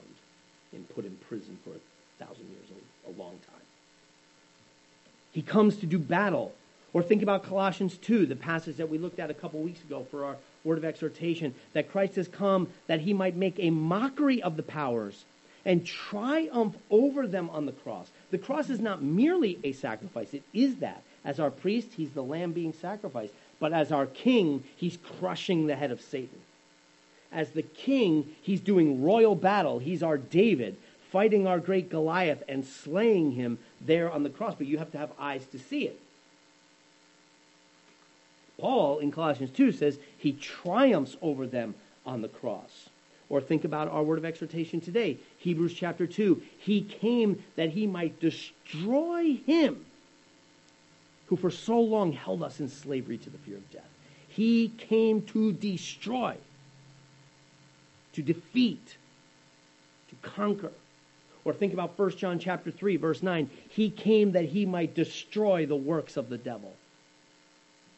and 0.73 0.87
put 0.89 1.05
in 1.05 1.15
prison 1.29 1.57
for 1.63 1.71
a 1.71 2.25
thousand 2.25 2.45
years, 2.49 2.81
a, 3.07 3.19
long 3.19 3.31
time. 3.47 3.61
He 5.31 5.41
comes 5.41 5.77
to 5.77 5.85
do 5.85 5.97
battle. 5.97 6.53
Or 6.93 7.03
think 7.03 7.21
about 7.21 7.43
Colossians 7.43 7.97
2, 7.97 8.25
the 8.25 8.35
passage 8.35 8.77
that 8.77 8.89
we 8.89 8.97
looked 8.97 9.19
at 9.19 9.29
a 9.29 9.33
couple 9.33 9.59
weeks 9.59 9.81
ago 9.81 10.05
for 10.09 10.25
our 10.25 10.37
word 10.63 10.77
of 10.77 10.85
exhortation, 10.85 11.53
that 11.73 11.91
Christ 11.91 12.15
has 12.15 12.27
come 12.27 12.67
that 12.87 13.01
he 13.01 13.13
might 13.13 13.35
make 13.35 13.59
a 13.59 13.69
mockery 13.69 14.41
of 14.41 14.57
the 14.57 14.63
powers 14.63 15.23
and 15.67 15.85
triumph 15.85 16.77
over 16.89 17.27
them 17.27 17.49
on 17.51 17.65
the 17.65 17.73
cross. 17.73 18.09
The 18.31 18.37
cross 18.37 18.69
is 18.69 18.79
not 18.79 19.03
merely 19.03 19.59
a 19.63 19.73
sacrifice, 19.73 20.33
it 20.33 20.43
is 20.53 20.77
that. 20.77 21.03
As 21.25 21.41
our 21.41 21.51
priest, 21.51 21.89
he's 21.97 22.11
the 22.11 22.23
lamb 22.23 22.53
being 22.53 22.71
sacrificed. 22.71 23.33
But 23.59 23.73
as 23.73 23.91
our 23.91 24.05
king, 24.05 24.63
he's 24.77 24.97
crushing 25.19 25.67
the 25.67 25.75
head 25.75 25.91
of 25.91 25.99
Satan. 25.99 26.39
As 27.33 27.51
the 27.51 27.63
king, 27.63 28.33
he's 28.41 28.61
doing 28.61 29.03
royal 29.03 29.35
battle. 29.35 29.79
He's 29.79 30.01
our 30.01 30.17
David, 30.17 30.77
fighting 31.11 31.45
our 31.45 31.59
great 31.59 31.89
Goliath 31.89 32.43
and 32.47 32.65
slaying 32.65 33.33
him 33.33 33.59
there 33.81 34.09
on 34.09 34.23
the 34.23 34.29
cross. 34.29 34.55
But 34.57 34.67
you 34.67 34.77
have 34.77 34.91
to 34.93 34.97
have 34.97 35.11
eyes 35.19 35.45
to 35.47 35.59
see 35.59 35.83
it. 35.85 35.99
Paul 38.57 38.99
in 38.99 39.11
Colossians 39.11 39.51
2 39.51 39.73
says 39.73 39.99
he 40.17 40.31
triumphs 40.31 41.17
over 41.21 41.45
them 41.45 41.75
on 42.05 42.21
the 42.21 42.29
cross. 42.29 42.87
Or 43.29 43.41
think 43.41 43.65
about 43.65 43.89
our 43.89 44.03
word 44.03 44.17
of 44.17 44.25
exhortation 44.25 44.79
today, 44.79 45.17
Hebrews 45.39 45.73
chapter 45.73 46.07
2. 46.07 46.41
He 46.59 46.81
came 46.81 47.43
that 47.55 47.69
he 47.69 47.85
might 47.85 48.19
destroy 48.19 49.37
him 49.45 49.85
who 51.27 51.35
for 51.35 51.51
so 51.51 51.79
long 51.79 52.13
held 52.13 52.41
us 52.41 52.59
in 52.59 52.69
slavery 52.69 53.17
to 53.17 53.29
the 53.29 53.37
fear 53.39 53.57
of 53.57 53.71
death. 53.71 53.89
He 54.29 54.69
came 54.69 55.21
to 55.23 55.51
destroy 55.51 56.37
to 58.13 58.21
defeat, 58.23 58.97
to 60.09 60.15
conquer. 60.27 60.71
Or 61.45 61.53
think 61.53 61.71
about 61.71 61.97
1 61.99 62.17
John 62.17 62.39
chapter 62.39 62.71
3 62.71 62.97
verse 62.97 63.21
9. 63.21 63.49
He 63.69 63.89
came 63.89 64.31
that 64.31 64.45
he 64.45 64.65
might 64.65 64.95
destroy 64.95 65.65
the 65.65 65.75
works 65.75 66.17
of 66.17 66.29
the 66.29 66.37
devil. 66.37 66.73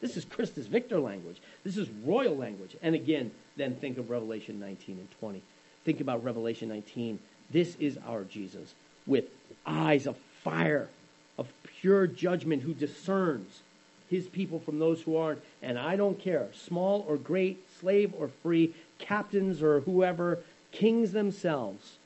This 0.00 0.16
is 0.16 0.24
Christus 0.24 0.66
Victor 0.66 0.98
language. 0.98 1.38
This 1.62 1.76
is 1.76 1.88
royal 2.04 2.36
language. 2.36 2.76
And 2.82 2.94
again, 2.94 3.30
then 3.56 3.76
think 3.76 3.98
of 3.98 4.10
Revelation 4.10 4.58
19 4.58 4.98
and 4.98 5.08
20. 5.20 5.42
Think 5.84 6.00
about 6.00 6.24
Revelation 6.24 6.68
19. 6.68 7.18
This 7.50 7.76
is 7.78 7.98
our 8.06 8.24
Jesus 8.24 8.74
with 9.06 9.24
eyes 9.66 10.06
of 10.06 10.16
fire, 10.42 10.88
of 11.36 11.48
pure 11.80 12.06
judgment, 12.06 12.62
who 12.62 12.72
discerns 12.74 13.60
his 14.08 14.26
people 14.26 14.58
from 14.58 14.78
those 14.78 15.02
who 15.02 15.16
aren't. 15.16 15.42
And 15.62 15.78
I 15.78 15.96
don't 15.96 16.18
care, 16.18 16.48
small 16.54 17.04
or 17.06 17.16
great, 17.16 17.58
slave 17.78 18.14
or 18.18 18.28
free, 18.42 18.74
captains 18.98 19.62
or 19.62 19.80
whoever, 19.80 20.38
kings 20.72 21.12
themselves, 21.12 21.96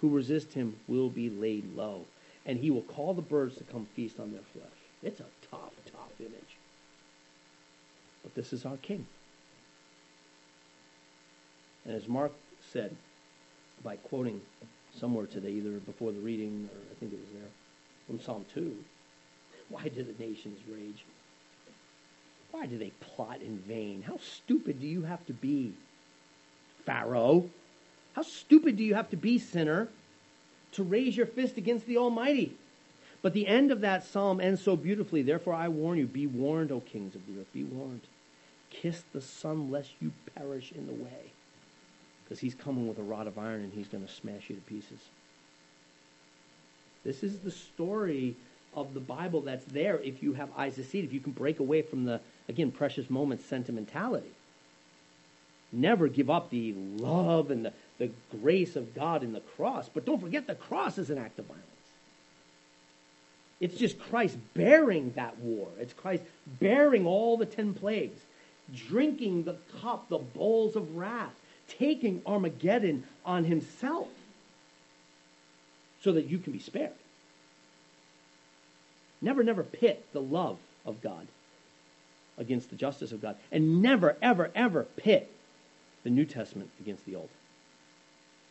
who 0.00 0.08
resist 0.08 0.54
him 0.54 0.76
will 0.88 1.08
be 1.08 1.30
laid 1.30 1.76
low. 1.76 2.04
And 2.44 2.58
he 2.58 2.70
will 2.70 2.82
call 2.82 3.14
the 3.14 3.22
birds 3.22 3.56
to 3.56 3.64
come 3.64 3.86
feast 3.94 4.18
on 4.18 4.32
their 4.32 4.40
flesh. 4.52 4.66
It's 5.02 5.20
a 5.20 5.26
tough, 5.50 5.72
tough 5.90 6.12
image. 6.18 6.59
But 8.22 8.34
this 8.34 8.52
is 8.52 8.64
our 8.64 8.76
king. 8.78 9.06
And 11.84 11.94
as 11.94 12.08
Mark 12.08 12.32
said, 12.72 12.94
by 13.82 13.96
quoting 13.96 14.40
somewhere 14.98 15.26
today, 15.26 15.50
either 15.50 15.78
before 15.78 16.12
the 16.12 16.20
reading 16.20 16.68
or 16.72 16.78
I 16.78 16.94
think 17.00 17.12
it 17.12 17.18
was 17.18 17.32
there, 17.32 17.50
from 18.06 18.20
Psalm 18.20 18.44
2, 18.54 18.76
why 19.68 19.88
do 19.88 20.02
the 20.02 20.24
nations 20.24 20.60
rage? 20.70 21.04
Why 22.50 22.66
do 22.66 22.76
they 22.76 22.90
plot 23.00 23.40
in 23.40 23.58
vain? 23.58 24.02
How 24.02 24.18
stupid 24.18 24.80
do 24.80 24.86
you 24.86 25.02
have 25.02 25.24
to 25.26 25.32
be 25.32 25.72
Pharaoh. 26.84 27.48
How 28.14 28.22
stupid 28.22 28.76
do 28.76 28.84
you 28.84 28.94
have 28.94 29.10
to 29.10 29.16
be, 29.16 29.38
sinner, 29.38 29.88
to 30.72 30.82
raise 30.82 31.16
your 31.16 31.26
fist 31.26 31.56
against 31.56 31.86
the 31.86 31.98
Almighty? 31.98 32.56
But 33.22 33.34
the 33.34 33.46
end 33.46 33.70
of 33.70 33.82
that 33.82 34.04
psalm 34.04 34.40
ends 34.40 34.62
so 34.62 34.76
beautifully. 34.76 35.22
Therefore, 35.22 35.54
I 35.54 35.68
warn 35.68 35.98
you, 35.98 36.06
be 36.06 36.26
warned, 36.26 36.72
O 36.72 36.80
kings 36.80 37.14
of 37.14 37.26
the 37.26 37.40
earth, 37.40 37.52
be 37.52 37.64
warned. 37.64 38.00
Kiss 38.70 39.02
the 39.12 39.20
Son, 39.20 39.70
lest 39.70 39.90
you 40.00 40.12
perish 40.34 40.72
in 40.72 40.86
the 40.86 40.92
way. 40.92 41.32
Because 42.24 42.40
he's 42.40 42.54
coming 42.54 42.88
with 42.88 42.98
a 42.98 43.02
rod 43.02 43.26
of 43.26 43.36
iron 43.36 43.62
and 43.62 43.72
he's 43.72 43.88
going 43.88 44.06
to 44.06 44.12
smash 44.12 44.48
you 44.48 44.56
to 44.56 44.62
pieces. 44.62 45.00
This 47.04 47.22
is 47.22 47.40
the 47.40 47.50
story 47.50 48.36
of 48.74 48.94
the 48.94 49.00
Bible 49.00 49.40
that's 49.40 49.64
there 49.64 49.98
if 49.98 50.22
you 50.22 50.34
have 50.34 50.48
eyes 50.56 50.76
to 50.76 50.84
see 50.84 51.00
it, 51.00 51.04
if 51.04 51.12
you 51.12 51.20
can 51.20 51.32
break 51.32 51.58
away 51.58 51.82
from 51.82 52.04
the, 52.04 52.20
again, 52.48 52.70
precious 52.70 53.10
moments 53.10 53.44
sentimentality 53.44 54.30
never 55.72 56.08
give 56.08 56.30
up 56.30 56.50
the 56.50 56.74
love 56.96 57.50
and 57.50 57.64
the, 57.64 57.72
the 57.98 58.10
grace 58.40 58.76
of 58.76 58.94
God 58.94 59.22
in 59.22 59.32
the 59.32 59.40
cross. 59.40 59.88
But 59.92 60.04
don't 60.04 60.20
forget, 60.20 60.46
the 60.46 60.54
cross 60.54 60.98
is 60.98 61.10
an 61.10 61.18
act 61.18 61.38
of 61.38 61.46
violence. 61.46 61.66
It's 63.60 63.76
just 63.76 63.98
Christ 63.98 64.38
bearing 64.54 65.12
that 65.16 65.38
war. 65.38 65.68
It's 65.78 65.92
Christ 65.92 66.22
bearing 66.58 67.06
all 67.06 67.36
the 67.36 67.46
ten 67.46 67.74
plagues, 67.74 68.18
drinking 68.74 69.44
the 69.44 69.56
cup, 69.80 70.08
the 70.08 70.18
bowls 70.18 70.76
of 70.76 70.96
wrath, 70.96 71.34
taking 71.68 72.22
Armageddon 72.26 73.04
on 73.24 73.44
himself 73.44 74.08
so 76.02 76.12
that 76.12 76.26
you 76.26 76.38
can 76.38 76.52
be 76.54 76.58
spared. 76.58 76.92
Never, 79.20 79.42
never 79.42 79.62
pit 79.62 80.06
the 80.12 80.22
love 80.22 80.56
of 80.86 81.02
God 81.02 81.26
against 82.38 82.70
the 82.70 82.76
justice 82.76 83.12
of 83.12 83.20
God. 83.20 83.36
And 83.52 83.82
never, 83.82 84.16
ever, 84.22 84.50
ever 84.54 84.84
pit 84.96 85.30
the 86.02 86.10
New 86.10 86.24
Testament 86.24 86.70
against 86.80 87.04
the 87.04 87.16
Old. 87.16 87.28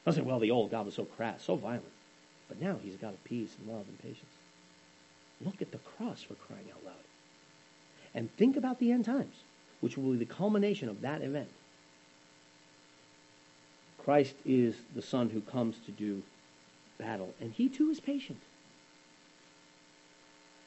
I 0.06 0.12
say, 0.12 0.22
well, 0.22 0.40
the 0.40 0.52
Old, 0.52 0.70
God 0.70 0.86
was 0.86 0.94
so 0.94 1.06
crass, 1.06 1.44
so 1.44 1.56
violent. 1.56 1.84
But 2.48 2.62
now 2.62 2.78
he's 2.84 2.96
a 2.96 3.14
peace 3.24 3.56
and 3.60 3.68
love 3.68 3.86
and 3.88 4.00
patience. 4.00 4.39
Look 5.44 5.62
at 5.62 5.72
the 5.72 5.78
cross 5.80 6.22
for 6.22 6.36
crying 6.36 6.66
out 6.72 6.86
loud. 6.86 6.96
And 8.14 8.36
think 8.38 8.58
about 8.58 8.80
the 8.80 8.92
end 8.92 9.06
times, 9.06 9.36
which 9.82 9.98
will 9.98 10.12
be 10.12 10.18
the 10.18 10.26
culmination 10.26 10.90
of 10.90 11.02
that 11.02 11.22
event. 11.22 11.50
Christ 14.04 14.36
is 14.46 14.76
the 14.96 15.02
Son 15.02 15.30
who 15.30 15.42
comes 15.42 15.78
to 15.86 15.92
do 15.92 16.24
battle, 16.98 17.34
and 17.40 17.52
he 17.52 17.70
too 17.70 17.90
is 17.90 18.00
patient. 18.00 18.40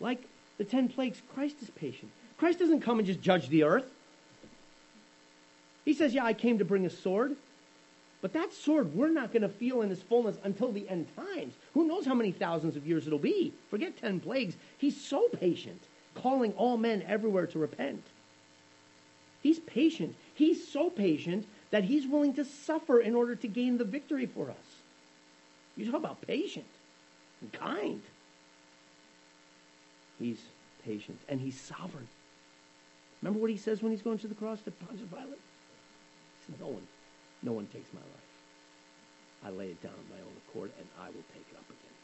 Like 0.01 0.23
the 0.59 0.65
ten 0.65 0.89
plagues, 0.89 1.21
Christ 1.35 1.57
is 1.63 1.71
patient. 1.71 2.11
Christ 2.39 2.59
doesn't 2.59 2.81
come 2.81 2.99
and 2.99 3.07
just 3.07 3.21
judge 3.21 3.49
the 3.49 3.65
earth. 3.65 3.91
He 5.85 5.95
says, 5.95 6.15
Yeah, 6.15 6.25
I 6.25 6.35
came 6.35 6.59
to 6.59 6.65
bring 6.65 6.87
a 6.87 6.91
sword. 6.91 7.37
But 8.23 8.33
that 8.35 8.55
sword 8.55 8.95
we're 8.95 9.11
not 9.11 9.33
going 9.33 9.43
to 9.43 9.49
feel 9.49 9.83
in 9.83 9.91
its 9.91 10.01
fullness 10.01 10.37
until 10.45 10.73
the 10.73 10.89
end 10.89 11.09
times. 11.17 11.55
Who 11.75 11.87
knows 11.87 12.07
how 12.07 12.15
many 12.15 12.31
thousands 12.31 12.77
of 12.77 12.87
years 12.87 13.07
it'll 13.07 13.19
be? 13.19 13.53
Forget 13.69 13.99
ten 13.99 14.21
plagues. 14.21 14.55
He's 14.79 14.99
so 14.99 15.29
patient, 15.29 15.83
calling 16.15 16.53
all 16.53 16.77
men 16.79 17.03
everywhere 17.07 17.49
to 17.49 17.59
repent. 17.59 18.05
He's 19.43 19.59
patient. 19.59 20.15
He's 20.35 20.67
so 20.67 20.89
patient 20.89 21.47
that 21.73 21.85
he's 21.85 22.07
willing 22.07 22.35
to 22.35 22.45
suffer 22.45 23.01
in 23.01 23.17
order 23.17 23.35
to 23.35 23.49
gain 23.49 23.77
the 23.77 23.85
victory 23.85 24.27
for 24.27 24.51
us. 24.51 24.57
You 25.77 25.87
talk 25.87 26.01
about 26.01 26.25
patient 26.25 26.67
and 27.41 27.53
kind. 27.53 28.03
He's 30.21 30.41
patient 30.85 31.19
and 31.29 31.41
he's 31.41 31.61
sovereign. 31.61 32.07
Remember 33.21 33.41
what 33.41 33.51
he 33.51 33.57
says 33.57 33.83
when 33.83 33.91
he's 33.91 34.03
going 34.03 34.19
to 34.19 34.29
the 34.29 34.35
cross 34.35 34.61
to 34.63 34.71
Pontius 34.71 35.09
Pilate? 35.11 35.29
He 35.29 36.53
said, 36.53 36.61
No 36.61 36.69
one 36.69 36.87
no 37.43 37.53
one 37.53 37.67
takes 37.67 37.93
my 37.93 38.01
life. 38.01 38.29
I 39.45 39.51
lay 39.51 39.67
it 39.67 39.83
down 39.83 39.93
on 39.93 40.17
my 40.17 40.23
own 40.23 40.33
accord, 40.49 40.71
and 40.79 40.87
I 41.01 41.07
will 41.07 41.25
take 41.35 41.45
it 41.51 41.57
up 41.57 41.67
again. 41.69 41.97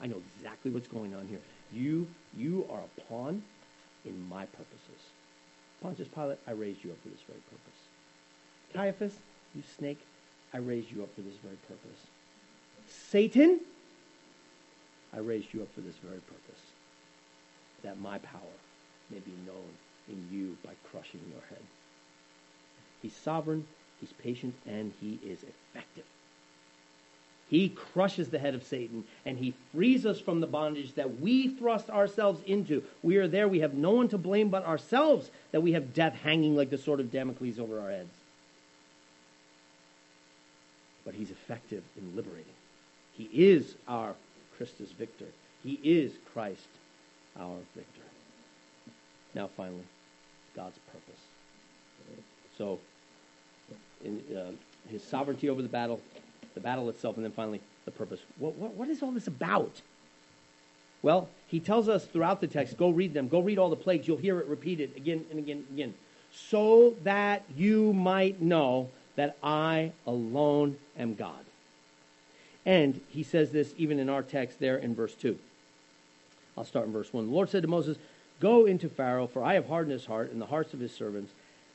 I 0.00 0.06
know 0.06 0.20
exactly 0.36 0.70
what's 0.70 0.88
going 0.88 1.14
on 1.14 1.26
here. 1.28 1.40
You, 1.72 2.06
you 2.36 2.66
are 2.70 2.80
a 2.80 3.00
pawn 3.02 3.42
in 4.04 4.28
my 4.28 4.46
purposes. 4.46 5.00
Pontius 5.80 6.08
Pilate, 6.08 6.38
I 6.46 6.52
raised 6.52 6.84
you 6.84 6.90
up 6.90 6.98
for 7.02 7.08
this 7.08 7.20
very 7.26 7.40
purpose. 7.50 7.80
Caiaphas, 8.72 9.14
you 9.54 9.62
snake, 9.78 10.00
I 10.52 10.58
raised 10.58 10.90
you 10.90 11.02
up 11.02 11.14
for 11.14 11.20
this 11.20 11.36
very 11.42 11.56
purpose. 11.68 12.00
Satan, 12.88 13.60
I 15.12 15.18
raised 15.18 15.54
you 15.54 15.62
up 15.62 15.72
for 15.74 15.80
this 15.80 15.96
very 15.96 16.20
purpose. 16.20 16.62
That 17.82 18.00
my 18.00 18.18
power 18.18 18.40
may 19.10 19.18
be 19.18 19.32
known 19.46 19.70
in 20.08 20.26
you 20.30 20.56
by 20.64 20.72
crushing 20.90 21.20
your 21.30 21.42
head. 21.50 21.62
He's 23.02 23.14
sovereign, 23.14 23.66
He's 24.04 24.12
patient 24.22 24.54
and 24.66 24.92
he 25.00 25.18
is 25.24 25.38
effective. 25.42 26.04
He 27.48 27.70
crushes 27.70 28.28
the 28.28 28.38
head 28.38 28.54
of 28.54 28.62
Satan 28.62 29.04
and 29.24 29.38
he 29.38 29.54
frees 29.72 30.04
us 30.04 30.20
from 30.20 30.40
the 30.40 30.46
bondage 30.46 30.94
that 30.96 31.20
we 31.20 31.48
thrust 31.48 31.88
ourselves 31.88 32.42
into. 32.46 32.82
We 33.02 33.16
are 33.16 33.28
there. 33.28 33.48
We 33.48 33.60
have 33.60 33.72
no 33.72 33.92
one 33.92 34.08
to 34.08 34.18
blame 34.18 34.50
but 34.50 34.66
ourselves 34.66 35.30
that 35.52 35.62
we 35.62 35.72
have 35.72 35.94
death 35.94 36.14
hanging 36.22 36.54
like 36.54 36.68
the 36.68 36.76
sword 36.76 37.00
of 37.00 37.10
Damocles 37.10 37.58
over 37.58 37.80
our 37.80 37.90
heads. 37.90 38.12
But 41.06 41.14
he's 41.14 41.30
effective 41.30 41.82
in 41.96 42.14
liberating. 42.14 42.44
He 43.14 43.30
is 43.32 43.74
our 43.88 44.14
Christus 44.58 44.90
victor. 44.90 45.28
He 45.62 45.80
is 45.82 46.12
Christ 46.34 46.68
our 47.40 47.56
victor. 47.74 48.02
Now, 49.34 49.48
finally, 49.56 49.84
God's 50.54 50.78
purpose. 50.92 51.20
So, 52.58 52.78
in 54.04 54.22
uh, 54.36 54.50
his 54.88 55.02
sovereignty 55.02 55.48
over 55.48 55.62
the 55.62 55.68
battle, 55.68 56.00
the 56.54 56.60
battle 56.60 56.88
itself, 56.88 57.16
and 57.16 57.24
then 57.24 57.32
finally 57.32 57.60
the 57.84 57.90
purpose. 57.90 58.20
What, 58.38 58.54
what, 58.56 58.74
what 58.74 58.88
is 58.88 59.02
all 59.02 59.12
this 59.12 59.26
about? 59.26 59.80
Well, 61.02 61.28
he 61.48 61.60
tells 61.60 61.88
us 61.88 62.06
throughout 62.06 62.40
the 62.40 62.46
text, 62.46 62.76
go 62.76 62.90
read 62.90 63.12
them, 63.12 63.28
go 63.28 63.40
read 63.40 63.58
all 63.58 63.68
the 63.68 63.76
plagues. 63.76 64.08
You'll 64.08 64.16
hear 64.16 64.40
it 64.40 64.46
repeated 64.46 64.96
again 64.96 65.24
and 65.30 65.38
again 65.38 65.64
and 65.68 65.78
again. 65.78 65.94
So 66.32 66.94
that 67.04 67.42
you 67.56 67.92
might 67.92 68.40
know 68.40 68.88
that 69.16 69.36
I 69.42 69.92
alone 70.06 70.78
am 70.98 71.14
God. 71.14 71.44
And 72.66 73.00
he 73.08 73.22
says 73.22 73.52
this 73.52 73.74
even 73.76 73.98
in 73.98 74.08
our 74.08 74.22
text 74.22 74.58
there 74.58 74.76
in 74.76 74.94
verse 74.94 75.14
2. 75.14 75.38
I'll 76.56 76.64
start 76.64 76.86
in 76.86 76.92
verse 76.92 77.12
1. 77.12 77.26
The 77.26 77.32
Lord 77.32 77.50
said 77.50 77.62
to 77.62 77.68
Moses, 77.68 77.98
Go 78.40 78.66
into 78.66 78.88
Pharaoh, 78.88 79.26
for 79.26 79.44
I 79.44 79.54
have 79.54 79.68
hardened 79.68 79.92
his 79.92 80.06
heart 80.06 80.30
and 80.32 80.40
the 80.40 80.46
hearts 80.46 80.74
of 80.74 80.80
his 80.80 80.94
servants 80.94 81.32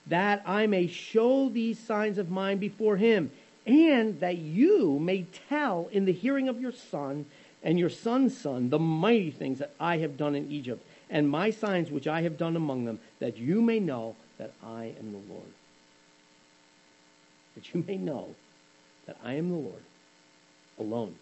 that 0.10 0.44
I 0.46 0.68
may 0.68 0.88
show 0.88 1.50
these 1.50 1.80
signs 1.80 2.18
of 2.18 2.30
mine 2.30 2.58
before 2.58 2.98
him, 2.98 3.32
and 3.66 4.20
that 4.20 4.38
you 4.38 5.00
may 5.00 5.26
tell 5.48 5.90
in 5.92 6.06
the 6.06 6.14
hearing 6.14 6.50
of 6.50 6.60
your 6.60 6.72
son 6.72 7.26
and 7.64 7.80
your 7.80 7.90
son's 7.90 8.38
son 8.38 8.70
the 8.70 8.80
mighty 8.80 9.32
things 9.32 9.60
that 9.60 9.74
I 9.80 9.98
have 9.98 10.18
done 10.18 10.36
in 10.36 10.52
Egypt, 10.52 10.84
and 11.10 11.30
my 11.30 11.52
signs 11.52 11.92
which 11.92 12.08
I 12.08 12.22
have 12.22 12.38
done 12.38 12.56
among 12.56 12.86
them, 12.86 13.00
that 13.20 13.38
you 13.38 13.62
may 13.62 13.80
know 13.80 14.16
that 14.38 14.54
I 14.64 14.94
am 15.00 15.12
the 15.12 15.34
Lord. 15.34 15.54
That 17.56 17.74
you 17.74 17.84
may 17.88 17.98
know 17.98 18.36
that 19.06 19.18
I 19.24 19.34
am 19.34 19.50
the 19.50 19.56
Lord 19.56 19.84
alone. 20.80 21.16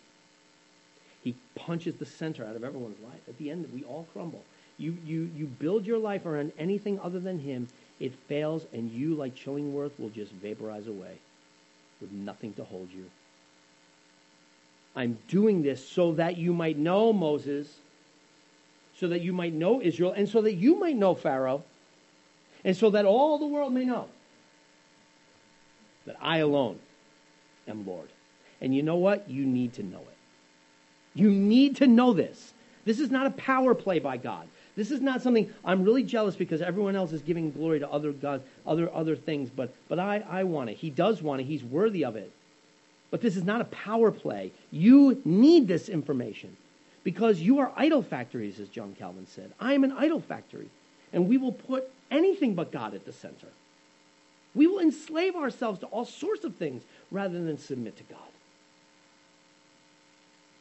He 1.23 1.36
punches 1.56 1.95
the 1.95 2.06
center 2.06 2.45
out 2.45 2.56
of 2.56 2.63
everyone's 2.63 3.02
life. 3.04 3.21
At 3.28 3.38
the 3.38 3.52
end, 3.52 3.69
we 3.73 3.84
all 3.84 4.08
crumble. 4.13 4.43
You, 4.78 4.97
you, 5.06 5.30
you 5.36 5.45
build 5.45 5.86
your 5.86 5.97
life 5.97 6.26
around 6.26 6.54
anything 6.58 7.00
other 7.00 7.19
than 7.19 7.39
Him, 7.39 7.67
it 8.00 8.14
fails, 8.28 8.66
and 8.74 8.92
you, 8.92 9.16
like 9.16 9.36
Chillingworth, 9.36 9.92
will 9.98 10.10
just 10.10 10.32
vaporize 10.32 10.88
away 10.88 11.18
with 12.00 12.12
nothing 12.12 12.54
to 12.54 12.64
hold 12.64 12.90
you. 12.94 13.06
I'm 14.96 15.18
doing 15.28 15.62
this 15.64 15.88
so 15.88 16.14
that 16.14 16.38
you 16.38 16.54
might 16.54 16.78
know 16.78 17.14
Moses, 17.14 17.72
so 19.00 19.08
that 19.10 19.22
you 19.22 19.34
might 19.34 19.54
know 19.54 19.82
Israel, 19.82 20.12
and 20.12 20.28
so 20.28 20.42
that 20.42 20.54
you 20.54 20.80
might 20.80 20.96
know 20.96 21.16
Pharaoh, 21.16 21.64
and 22.64 22.76
so 22.76 22.90
that 22.92 23.06
all 23.06 23.38
the 23.38 23.48
world 23.48 23.74
may 23.74 23.86
know 23.86 24.08
that 26.06 26.18
I 26.22 26.40
alone 26.40 26.80
am 27.68 27.86
Lord. 27.86 28.10
And 28.60 28.76
you 28.76 28.82
know 28.82 28.96
what? 28.96 29.30
You 29.30 29.46
need 29.46 29.74
to 29.74 29.84
know 29.84 30.00
it. 30.00 30.18
You 31.14 31.30
need 31.30 31.78
to 31.78 31.88
know 31.88 32.14
this. 32.14 32.54
This 32.86 33.00
is 33.00 33.12
not 33.12 33.28
a 33.28 33.32
power 33.32 33.76
play 33.76 34.00
by 34.00 34.18
God. 34.18 34.48
This 34.78 34.92
is 34.92 35.02
not 35.02 35.24
something 35.24 35.52
I'm 35.66 35.84
really 35.84 36.04
jealous 36.04 36.36
because 36.36 36.62
everyone 36.62 36.96
else 36.96 37.12
is 37.12 37.24
giving 37.24 37.52
glory 37.52 37.80
to 37.80 37.90
other 37.90 38.12
gods, 38.13 38.44
other 38.66 38.94
other 38.94 39.16
things, 39.16 39.50
but 39.50 39.74
but 39.90 40.00
I, 40.00 40.24
I 40.30 40.44
want 40.44 40.70
it. 40.70 40.78
He 40.78 40.92
does 40.92 41.22
want 41.22 41.42
it. 41.42 41.46
He's 41.46 41.63
worthy 41.63 42.06
of 42.06 42.16
it. 42.16 42.32
But 43.10 43.22
this 43.22 43.36
is 43.36 43.44
not 43.44 43.60
a 43.60 43.66
power 43.66 44.12
play. 44.12 44.52
You 44.70 45.20
need 45.26 45.68
this 45.68 45.90
information 45.90 46.56
because 47.04 47.40
you 47.40 47.58
are 47.60 47.72
idol 47.76 48.04
factories, 48.04 48.60
as 48.60 48.70
John 48.70 48.96
Calvin 49.00 49.26
said. 49.26 49.52
I 49.60 49.74
am 49.74 49.84
an 49.84 49.94
idol 49.94 50.20
factory. 50.20 50.70
And 51.12 51.28
we 51.28 51.38
will 51.38 51.54
put 51.54 51.90
anything 52.12 52.54
but 52.54 52.72
God 52.72 52.94
at 52.94 53.06
the 53.06 53.13
center. 53.13 53.48
We 54.54 54.68
will 54.68 54.80
enslave 54.80 55.36
ourselves 55.36 55.80
to 55.80 55.86
all 55.88 56.06
sorts 56.06 56.44
of 56.44 56.56
things 56.56 56.84
rather 57.10 57.42
than 57.42 57.58
submit 57.58 57.98
to 57.98 58.04
God. 58.04 58.20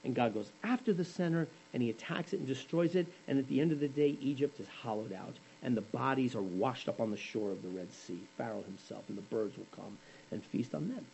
And 0.06 0.14
God 0.14 0.34
goes 0.34 0.52
after 0.62 0.92
the 0.92 1.04
center 1.04 1.48
and 1.74 1.82
he 1.82 1.90
attacks 1.90 2.32
it 2.32 2.38
and 2.38 2.46
destroys 2.46 2.94
it. 2.94 3.08
And 3.26 3.40
at 3.40 3.48
the 3.48 3.60
end 3.60 3.72
of 3.72 3.80
the 3.80 3.88
day, 3.88 4.16
Egypt 4.20 4.60
is 4.60 4.66
hollowed 4.80 5.12
out 5.12 5.34
and 5.64 5.76
the 5.76 5.82
bodies 5.82 6.36
are 6.36 6.42
washed 6.42 6.88
up 6.88 7.00
on 7.00 7.10
the 7.10 7.16
shore 7.16 7.50
of 7.50 7.60
the 7.62 7.68
Red 7.68 7.92
Sea. 7.92 8.20
Pharaoh 8.38 8.62
himself 8.62 9.02
and 9.08 9.18
the 9.18 9.22
birds 9.22 9.56
will 9.56 9.66
come 9.74 9.98
and 10.30 10.44
feast 10.44 10.76
on 10.76 10.88
them. 10.88 11.04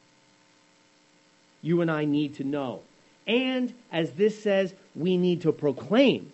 You 1.62 1.80
and 1.80 1.90
I 1.90 2.04
need 2.04 2.34
to 2.34 2.44
know. 2.44 2.82
And 3.26 3.72
as 3.90 4.12
this 4.12 4.42
says, 4.42 4.74
we 4.94 5.16
need 5.16 5.40
to 5.42 5.52
proclaim. 5.52 6.30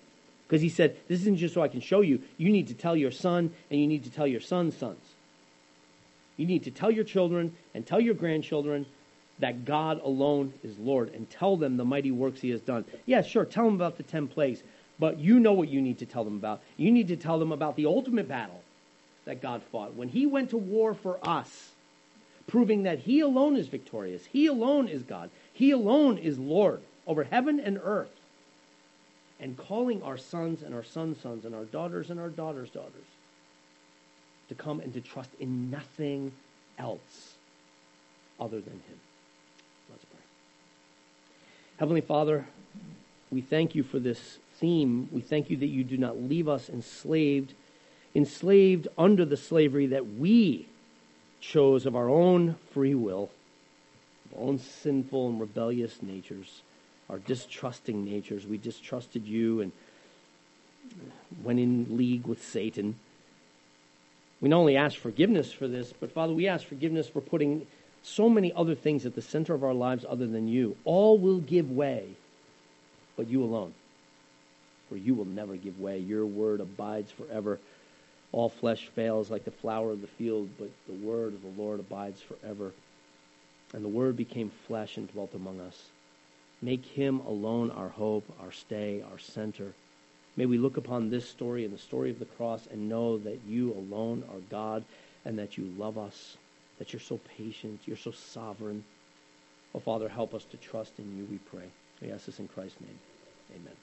Because 0.47 0.61
he 0.61 0.68
said, 0.68 0.97
this 1.07 1.21
isn't 1.21 1.37
just 1.37 1.55
so 1.55 1.62
I 1.62 1.68
can 1.68 1.81
show 1.81 2.01
you. 2.01 2.21
You 2.38 2.51
need 2.51 2.66
to 2.68 2.75
tell 2.75 2.97
your 2.97 3.12
son 3.12 3.53
and 3.71 3.81
you 3.81 3.87
need 3.87 4.03
to 4.03 4.11
tell 4.11 4.27
your 4.27 4.40
son's 4.40 4.77
sons. 4.77 5.05
You 6.37 6.47
need 6.47 6.64
to 6.64 6.73
tell 6.73 6.90
your 6.90 7.05
children 7.05 7.55
and 7.73 7.87
tell 7.87 8.01
your 8.01 8.14
grandchildren 8.14 8.87
that 9.38 9.64
God 9.64 10.00
alone 10.02 10.52
is 10.62 10.78
Lord 10.78 11.14
and 11.14 11.28
tell 11.30 11.56
them 11.56 11.76
the 11.76 11.84
mighty 11.84 12.10
works 12.10 12.40
he 12.40 12.50
has 12.50 12.60
done. 12.60 12.84
Yeah, 13.06 13.22
sure, 13.22 13.44
tell 13.44 13.64
them 13.64 13.74
about 13.74 13.96
the 13.96 14.02
10 14.02 14.28
plagues, 14.28 14.62
but 14.98 15.18
you 15.18 15.38
know 15.38 15.52
what 15.52 15.68
you 15.68 15.80
need 15.80 15.98
to 15.98 16.06
tell 16.06 16.24
them 16.24 16.36
about. 16.36 16.60
You 16.76 16.90
need 16.90 17.08
to 17.08 17.16
tell 17.16 17.38
them 17.38 17.52
about 17.52 17.76
the 17.76 17.86
ultimate 17.86 18.28
battle 18.28 18.62
that 19.24 19.42
God 19.42 19.62
fought 19.70 19.94
when 19.94 20.08
he 20.08 20.26
went 20.26 20.50
to 20.50 20.56
war 20.56 20.94
for 20.94 21.18
us, 21.22 21.70
proving 22.46 22.84
that 22.84 22.98
he 22.98 23.20
alone 23.20 23.56
is 23.56 23.68
victorious. 23.68 24.24
He 24.24 24.46
alone 24.46 24.88
is 24.88 25.02
God. 25.02 25.30
He 25.52 25.70
alone 25.70 26.18
is 26.18 26.38
Lord 26.38 26.80
over 27.06 27.24
heaven 27.24 27.60
and 27.60 27.80
earth. 27.82 28.10
And 29.40 29.56
calling 29.56 30.02
our 30.02 30.18
sons 30.18 30.62
and 30.62 30.74
our 30.74 30.82
sons' 30.82 31.20
sons 31.20 31.44
and 31.44 31.54
our 31.54 31.64
daughters 31.64 32.10
and 32.10 32.18
our 32.18 32.28
daughters' 32.28 32.70
daughters 32.70 33.04
to 34.48 34.54
come 34.56 34.80
and 34.80 34.92
to 34.94 35.00
trust 35.00 35.30
in 35.38 35.70
nothing 35.70 36.32
else 36.76 37.34
other 38.40 38.60
than 38.60 38.72
him. 38.72 39.00
Let's 39.90 40.04
pray. 40.04 40.20
Heavenly 41.78 42.00
Father, 42.00 42.46
we 43.30 43.40
thank 43.40 43.74
you 43.74 43.82
for 43.82 43.98
this 43.98 44.38
theme. 44.56 45.08
We 45.12 45.20
thank 45.20 45.50
you 45.50 45.56
that 45.58 45.66
you 45.66 45.84
do 45.84 45.96
not 45.96 46.20
leave 46.20 46.48
us 46.48 46.68
enslaved, 46.68 47.54
enslaved 48.14 48.88
under 48.96 49.24
the 49.24 49.36
slavery 49.36 49.86
that 49.86 50.06
we 50.06 50.68
chose 51.40 51.86
of 51.86 51.94
our 51.94 52.08
own 52.08 52.56
free 52.72 52.94
will, 52.94 53.30
our 54.34 54.42
own 54.42 54.58
sinful 54.58 55.28
and 55.28 55.40
rebellious 55.40 56.02
natures. 56.02 56.62
our 57.10 57.18
distrusting 57.18 58.04
natures. 58.04 58.46
We 58.46 58.58
distrusted 58.58 59.26
you 59.26 59.60
and 59.62 59.72
went 61.42 61.58
in 61.58 61.96
league 61.96 62.26
with 62.26 62.44
Satan. 62.44 62.96
We 64.40 64.48
not 64.48 64.58
only 64.58 64.76
ask 64.76 64.96
forgiveness 64.96 65.52
for 65.52 65.66
this, 65.66 65.92
but 65.98 66.12
Father, 66.12 66.32
we 66.32 66.46
ask 66.46 66.66
forgiveness 66.66 67.08
for 67.08 67.20
putting 67.20 67.66
so 68.03 68.29
many 68.29 68.53
other 68.53 68.75
things 68.75 69.07
at 69.07 69.15
the 69.15 69.23
center 69.23 69.55
of 69.55 69.65
our 69.65 69.75
lives 69.75 70.05
other 70.09 70.27
than 70.27 70.49
you. 70.49 70.77
All 70.85 71.19
will 71.19 71.40
give 71.40 71.71
way, 71.71 72.09
but 73.17 73.29
you 73.29 73.42
alone. 73.42 73.75
For 74.88 74.96
you 74.96 75.15
will 75.15 75.27
never 75.27 75.57
give 75.57 75.81
way. 75.81 75.99
Your 75.99 76.25
word 76.25 76.61
abides 76.61 77.11
forever. 77.11 77.59
All 78.33 78.49
flesh 78.49 78.88
fails 78.94 79.31
like 79.31 79.44
the 79.44 79.51
flower 79.51 79.90
of 79.90 80.01
the 80.01 80.07
field, 80.07 80.49
but 80.59 80.71
the 80.87 81.07
word 81.07 81.35
of 81.35 81.42
the 81.42 81.63
Lord 81.63 81.81
abides 81.81 82.21
forever. 82.21 82.73
And 83.73 83.85
the 83.85 83.88
word 83.88 84.17
became 84.17 84.51
flesh 84.67 84.96
and 84.96 85.13
dwelt 85.13 85.35
among 85.35 85.61
us. 85.61 85.77
Make 86.63 86.85
him 86.85 87.21
alone 87.21 87.71
our 87.71 87.88
hope, 87.88 88.25
our 88.40 88.53
stay, 88.53 89.05
our 89.11 89.19
center. 89.19 89.73
May 90.37 90.46
we 90.46 90.59
look 90.59 90.77
upon 90.77 91.11
this 91.11 91.29
story 91.29 91.65
and 91.65 91.75
the 91.75 91.79
story 91.79 92.11
of 92.11 92.19
the 92.19 92.25
cross 92.25 92.67
and 92.71 92.88
know 92.88 93.19
that 93.19 93.40
you 93.46 93.73
alone 93.73 94.25
are 94.31 94.40
God 94.51 94.85
and 95.25 95.38
that 95.38 95.59
you 95.59 95.73
love 95.77 95.99
us, 95.99 96.37
that 96.79 96.92
you're 96.92 97.00
so 97.00 97.18
patient, 97.37 97.81
you're 97.87 97.96
so 97.96 98.10
sovereign. 98.10 98.85
Oh, 99.74 99.81
Father, 99.81 100.08
help 100.08 100.35
us 100.35 100.44
to 100.46 100.56
trust 100.56 100.98
in 100.98 101.16
you, 101.16 101.26
we 101.31 101.38
pray. 101.38 101.68
We 102.00 102.10
ask 102.10 102.26
this 102.26 102.38
in 102.38 102.48
Christ's 102.48 102.81
name. 102.81 102.98
Amen. 103.54 103.74